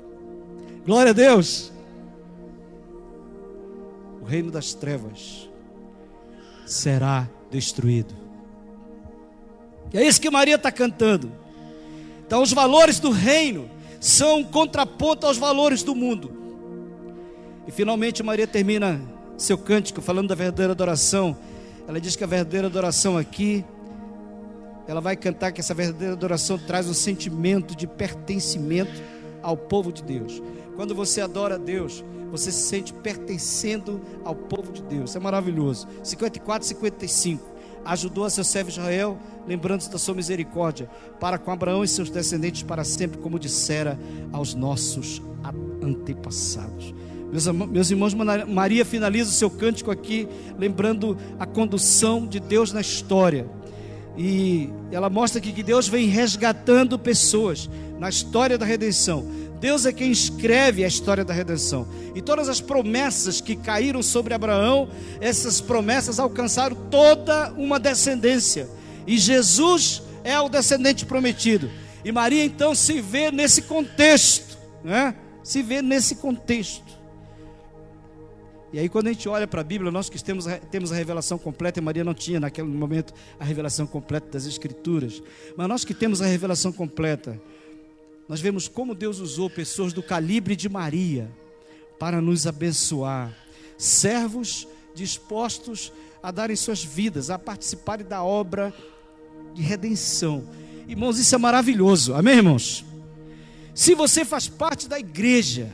Glória 0.85 1.11
a 1.11 1.15
Deus! 1.15 1.73
O 4.23 4.25
reino 4.25 4.51
das 4.51 4.75
trevas 4.75 5.49
será 6.65 7.29
destruído. 7.51 8.15
E 9.93 9.99
é 9.99 10.07
isso 10.07 10.21
que 10.21 10.31
Maria 10.31 10.57
está 10.57 10.73
cantando. 10.73 11.31
Então, 12.27 12.43
os 12.43 12.53
valores 12.53 12.99
do 12.99 13.11
reino 13.11 13.71
são 14.01 14.43
contraponto 14.43 15.27
aos 15.27 15.39
valores 15.39 15.83
do 15.83 15.95
mundo. 15.95 16.31
E 17.67 17.71
finalmente, 17.71 18.23
Maria 18.23 18.47
termina 18.47 19.01
seu 19.37 19.57
cântico 19.57 20.01
falando 20.01 20.29
da 20.29 20.35
verdadeira 20.35 20.73
adoração. 20.73 21.37
Ela 21.87 22.01
diz 22.01 22.17
que 22.17 22.25
a 22.25 22.27
verdadeira 22.27 22.67
adoração 22.67 23.17
aqui, 23.17 23.65
ela 24.89 25.01
vai 25.01 25.17
cantar 25.17 25.53
que 25.53 25.61
essa 25.61 25.73
verdadeira 25.73 26.15
adoração 26.15 26.59
traz 26.59 26.89
um 26.89 26.95
sentimento 26.95 27.77
de 27.77 27.87
pertencimento 27.87 29.03
ao 29.41 29.57
povo 29.57 29.93
de 29.93 30.03
Deus. 30.03 30.43
Quando 30.75 30.95
você 30.95 31.21
adora 31.21 31.55
a 31.55 31.59
Deus, 31.59 32.05
você 32.31 32.51
se 32.51 32.67
sente 32.69 32.93
pertencendo 32.93 34.01
ao 34.25 34.35
povo 34.35 34.73
de 34.73 34.83
Deus. 34.83 35.15
É 35.15 35.21
maravilhoso. 35.21 35.87
54, 36.03 36.67
55 36.67 37.56
ajudou 37.87 38.25
a 38.25 38.31
seu 38.31 38.45
servo 38.45 38.71
Israel, 38.71 39.19
lembrando-se 39.47 39.91
da 39.91 39.99
sua 39.99 40.15
misericórdia, 40.15 40.91
para 41.21 41.39
com 41.39 41.51
Abraão 41.51 41.85
e 41.85 41.89
seus 41.89 42.11
descendentes 42.11 42.63
para 42.63 42.85
sempre, 42.85 43.19
como 43.19 43.39
dissera 43.39 43.99
aos 44.33 44.55
nossos 44.55 45.23
antepassados. 45.83 46.95
Meus, 47.71 47.91
irmãos, 47.91 48.15
Maria 48.47 48.85
finaliza 48.85 49.31
o 49.31 49.33
seu 49.33 49.51
cântico 49.51 49.91
aqui, 49.91 50.29
lembrando 50.59 51.17
a 51.39 51.47
condução 51.47 52.27
de 52.27 52.41
Deus 52.41 52.73
na 52.73 52.81
história. 52.81 53.47
E 54.17 54.71
ela 54.91 55.11
mostra 55.11 55.39
aqui 55.39 55.53
que 55.53 55.63
Deus 55.63 55.89
vem 55.89 56.07
resgatando 56.07 56.99
pessoas 56.99 57.69
na 57.99 58.09
história 58.09 58.57
da 58.57 58.65
redenção 58.65 59.27
Deus 59.61 59.87
é 59.87 59.93
quem 59.93 60.11
escreve 60.11 60.85
a 60.85 60.89
história 60.89 61.25
da 61.25 61.33
redenção. 61.33 61.89
E 62.15 62.21
todas 62.21 62.49
as 62.49 62.61
promessas 62.61 63.41
que 63.41 63.57
caíram 63.57 64.03
sobre 64.03 64.35
Abraão, 64.35 64.89
essas 65.21 65.61
promessas 65.61 66.19
alcançaram 66.19 66.77
toda 66.91 67.53
uma 67.53 67.81
descendência. 67.81 68.69
E 69.07 69.19
Jesus 69.19 70.03
é 70.23 70.39
o 70.41 70.49
descendente 70.49 71.07
prometido. 71.07 71.71
E 72.05 72.13
Maria 72.13 72.45
então 72.45 72.75
se 72.75 73.01
vê 73.01 73.31
nesse 73.31 73.63
contexto, 73.63 74.59
né? 74.85 75.15
Se 75.43 75.63
vê 75.63 75.81
nesse 75.81 76.17
contexto. 76.17 76.97
E 78.73 78.79
aí, 78.79 78.89
quando 78.89 79.07
a 79.07 79.13
gente 79.13 79.29
olha 79.29 79.47
para 79.47 79.61
a 79.61 79.65
Bíblia, 79.65 79.91
nós 79.91 80.11
que 80.11 80.23
temos, 80.23 80.45
temos 80.71 80.93
a 80.93 80.95
revelação 80.95 81.39
completa, 81.39 81.79
e 81.79 81.83
Maria 81.83 82.05
não 82.05 82.13
tinha 82.13 82.39
naquele 82.39 82.69
momento 82.69 83.15
a 83.39 83.45
revelação 83.45 83.87
completa 83.87 84.29
das 84.33 84.45
Escrituras, 84.45 85.23
mas 85.57 85.69
nós 85.69 85.85
que 85.85 85.95
temos 85.95 86.21
a 86.21 86.27
revelação 86.27 86.73
completa, 86.73 87.41
nós 88.29 88.41
vemos 88.41 88.69
como 88.69 88.95
Deus 88.95 89.19
usou 89.21 89.49
pessoas 89.49 89.93
do 89.93 90.03
calibre 90.03 90.57
de 90.57 90.69
Maria 90.69 91.31
para 91.99 92.21
nos 92.21 92.47
abençoar, 92.47 93.35
servos 93.79 94.67
dispostos 94.95 95.93
a 96.23 96.31
darem 96.31 96.57
suas 96.57 96.83
vidas, 96.83 97.31
a 97.31 97.39
participarem 97.39 98.07
da 98.07 98.23
obra 98.23 98.75
de 99.55 99.63
redenção. 99.63 100.49
Irmãos, 100.89 101.19
isso 101.19 101.35
é 101.35 101.39
maravilhoso, 101.39 102.15
amém, 102.15 102.37
irmãos? 102.37 102.85
Se 103.75 103.95
você 103.95 104.25
faz 104.25 104.49
parte 104.49 104.89
da 104.89 104.99
igreja, 104.99 105.71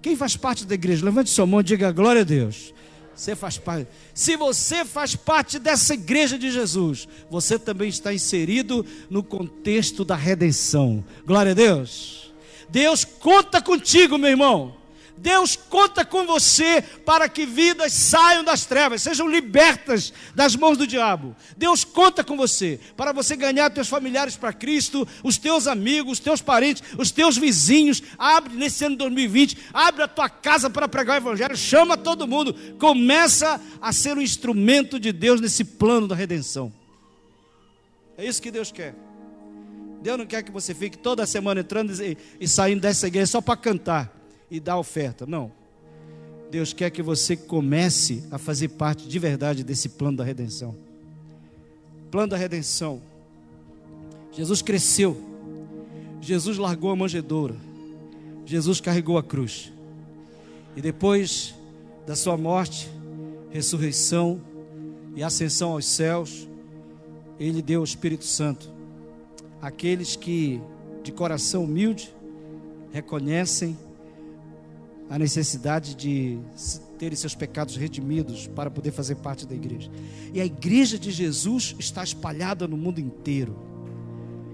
quem 0.00 0.14
faz 0.14 0.36
parte 0.36 0.64
da 0.64 0.74
igreja? 0.74 1.04
Levante 1.04 1.30
sua 1.30 1.46
mão 1.46 1.60
e 1.60 1.64
diga 1.64 1.90
glória 1.90 2.20
a 2.22 2.24
Deus. 2.24 2.72
Você 3.18 3.34
faz 3.34 3.58
parte. 3.58 3.90
Se 4.14 4.36
você 4.36 4.84
faz 4.84 5.16
parte 5.16 5.58
dessa 5.58 5.92
igreja 5.94 6.38
de 6.38 6.52
Jesus, 6.52 7.08
você 7.28 7.58
também 7.58 7.88
está 7.88 8.14
inserido 8.14 8.86
no 9.10 9.24
contexto 9.24 10.04
da 10.04 10.14
redenção. 10.14 11.04
Glória 11.26 11.50
a 11.50 11.54
Deus. 11.54 12.32
Deus 12.68 13.04
conta 13.04 13.60
contigo, 13.60 14.16
meu 14.16 14.30
irmão. 14.30 14.77
Deus 15.20 15.56
conta 15.56 16.04
com 16.04 16.24
você 16.24 16.80
para 17.04 17.28
que 17.28 17.44
vidas 17.44 17.92
saiam 17.92 18.44
das 18.44 18.64
trevas, 18.64 19.02
sejam 19.02 19.28
libertas 19.28 20.12
das 20.34 20.54
mãos 20.54 20.78
do 20.78 20.86
diabo. 20.86 21.34
Deus 21.56 21.84
conta 21.84 22.22
com 22.22 22.36
você 22.36 22.78
para 22.96 23.12
você 23.12 23.34
ganhar 23.36 23.70
teus 23.70 23.88
familiares 23.88 24.36
para 24.36 24.52
Cristo, 24.52 25.06
os 25.22 25.36
teus 25.36 25.66
amigos, 25.66 26.14
os 26.14 26.20
teus 26.20 26.40
parentes, 26.40 26.82
os 26.96 27.10
teus 27.10 27.36
vizinhos. 27.36 28.02
Abre 28.16 28.54
nesse 28.54 28.84
ano 28.84 28.94
de 28.94 28.98
2020, 28.98 29.58
abre 29.72 30.02
a 30.04 30.08
tua 30.08 30.28
casa 30.28 30.70
para 30.70 30.88
pregar 30.88 31.16
o 31.16 31.24
evangelho, 31.24 31.56
chama 31.56 31.96
todo 31.96 32.28
mundo, 32.28 32.54
começa 32.78 33.60
a 33.80 33.92
ser 33.92 34.16
um 34.16 34.22
instrumento 34.22 35.00
de 35.00 35.12
Deus 35.12 35.40
nesse 35.40 35.64
plano 35.64 36.06
da 36.06 36.14
redenção. 36.14 36.72
É 38.16 38.24
isso 38.24 38.40
que 38.40 38.50
Deus 38.50 38.70
quer. 38.70 38.94
Deus 40.00 40.16
não 40.16 40.26
quer 40.26 40.44
que 40.44 40.52
você 40.52 40.72
fique 40.72 40.96
toda 40.96 41.26
semana 41.26 41.60
entrando 41.60 41.92
e, 42.38 42.46
saindo 42.46 42.80
dessa 42.80 43.08
igreja 43.08 43.26
só 43.26 43.40
para 43.40 43.56
cantar 43.56 44.17
e 44.50 44.58
dar 44.60 44.78
oferta. 44.78 45.26
Não. 45.26 45.52
Deus 46.50 46.72
quer 46.72 46.90
que 46.90 47.02
você 47.02 47.36
comece 47.36 48.24
a 48.30 48.38
fazer 48.38 48.68
parte 48.68 49.06
de 49.06 49.18
verdade 49.18 49.62
desse 49.62 49.90
plano 49.90 50.18
da 50.18 50.24
redenção. 50.24 50.74
Plano 52.10 52.28
da 52.28 52.36
redenção. 52.36 53.02
Jesus 54.32 54.62
cresceu. 54.62 55.20
Jesus 56.20 56.56
largou 56.56 56.90
a 56.90 56.96
manjedoura. 56.96 57.56
Jesus 58.46 58.80
carregou 58.80 59.18
a 59.18 59.22
cruz. 59.22 59.72
E 60.74 60.80
depois 60.80 61.54
da 62.06 62.16
sua 62.16 62.36
morte, 62.36 62.88
ressurreição 63.50 64.40
e 65.14 65.22
ascensão 65.22 65.72
aos 65.72 65.84
céus, 65.84 66.48
ele 67.38 67.60
deu 67.60 67.82
o 67.82 67.84
Espírito 67.84 68.24
Santo. 68.24 68.72
Aqueles 69.60 70.16
que 70.16 70.60
de 71.02 71.12
coração 71.12 71.64
humilde 71.64 72.14
reconhecem 72.92 73.76
a 75.08 75.18
necessidade 75.18 75.94
de 75.94 76.38
terem 76.98 77.16
seus 77.16 77.34
pecados 77.34 77.76
redimidos 77.76 78.46
para 78.48 78.70
poder 78.70 78.90
fazer 78.90 79.16
parte 79.16 79.46
da 79.46 79.54
igreja. 79.54 79.90
E 80.34 80.40
a 80.40 80.44
igreja 80.44 80.98
de 80.98 81.10
Jesus 81.10 81.74
está 81.78 82.02
espalhada 82.02 82.66
no 82.66 82.76
mundo 82.76 83.00
inteiro. 83.00 83.56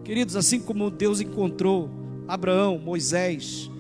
Queridos, 0.04 0.36
assim 0.36 0.60
como 0.60 0.90
Deus 0.90 1.20
encontrou 1.20 1.88
Abraão, 2.28 2.78
Moisés, 2.78 3.70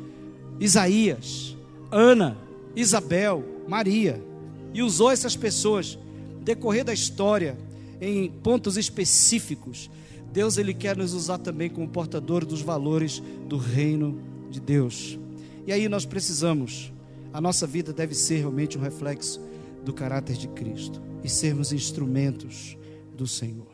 Isaías, 0.58 1.56
Ana, 1.90 2.36
Isabel, 2.74 3.44
Maria, 3.68 4.22
e 4.72 4.82
usou 4.82 5.10
essas 5.10 5.36
pessoas 5.36 5.98
decorrer 6.42 6.84
da 6.84 6.92
história 6.92 7.56
em 8.00 8.30
pontos 8.30 8.76
específicos, 8.76 9.90
Deus 10.32 10.58
ele 10.58 10.74
quer 10.74 10.96
nos 10.96 11.14
usar 11.14 11.38
também 11.38 11.70
como 11.70 11.88
portador 11.88 12.44
dos 12.44 12.60
valores 12.60 13.22
do 13.48 13.56
reino 13.56 14.20
de 14.50 14.60
Deus. 14.60 15.18
E 15.66 15.72
aí 15.72 15.88
nós 15.88 16.04
precisamos, 16.04 16.92
a 17.32 17.40
nossa 17.40 17.66
vida 17.66 17.92
deve 17.92 18.14
ser 18.14 18.38
realmente 18.38 18.78
um 18.78 18.80
reflexo 18.80 19.40
do 19.84 19.92
caráter 19.92 20.36
de 20.36 20.48
Cristo 20.48 21.02
e 21.22 21.28
sermos 21.28 21.72
instrumentos 21.72 22.76
do 23.14 23.26
Senhor. 23.26 23.73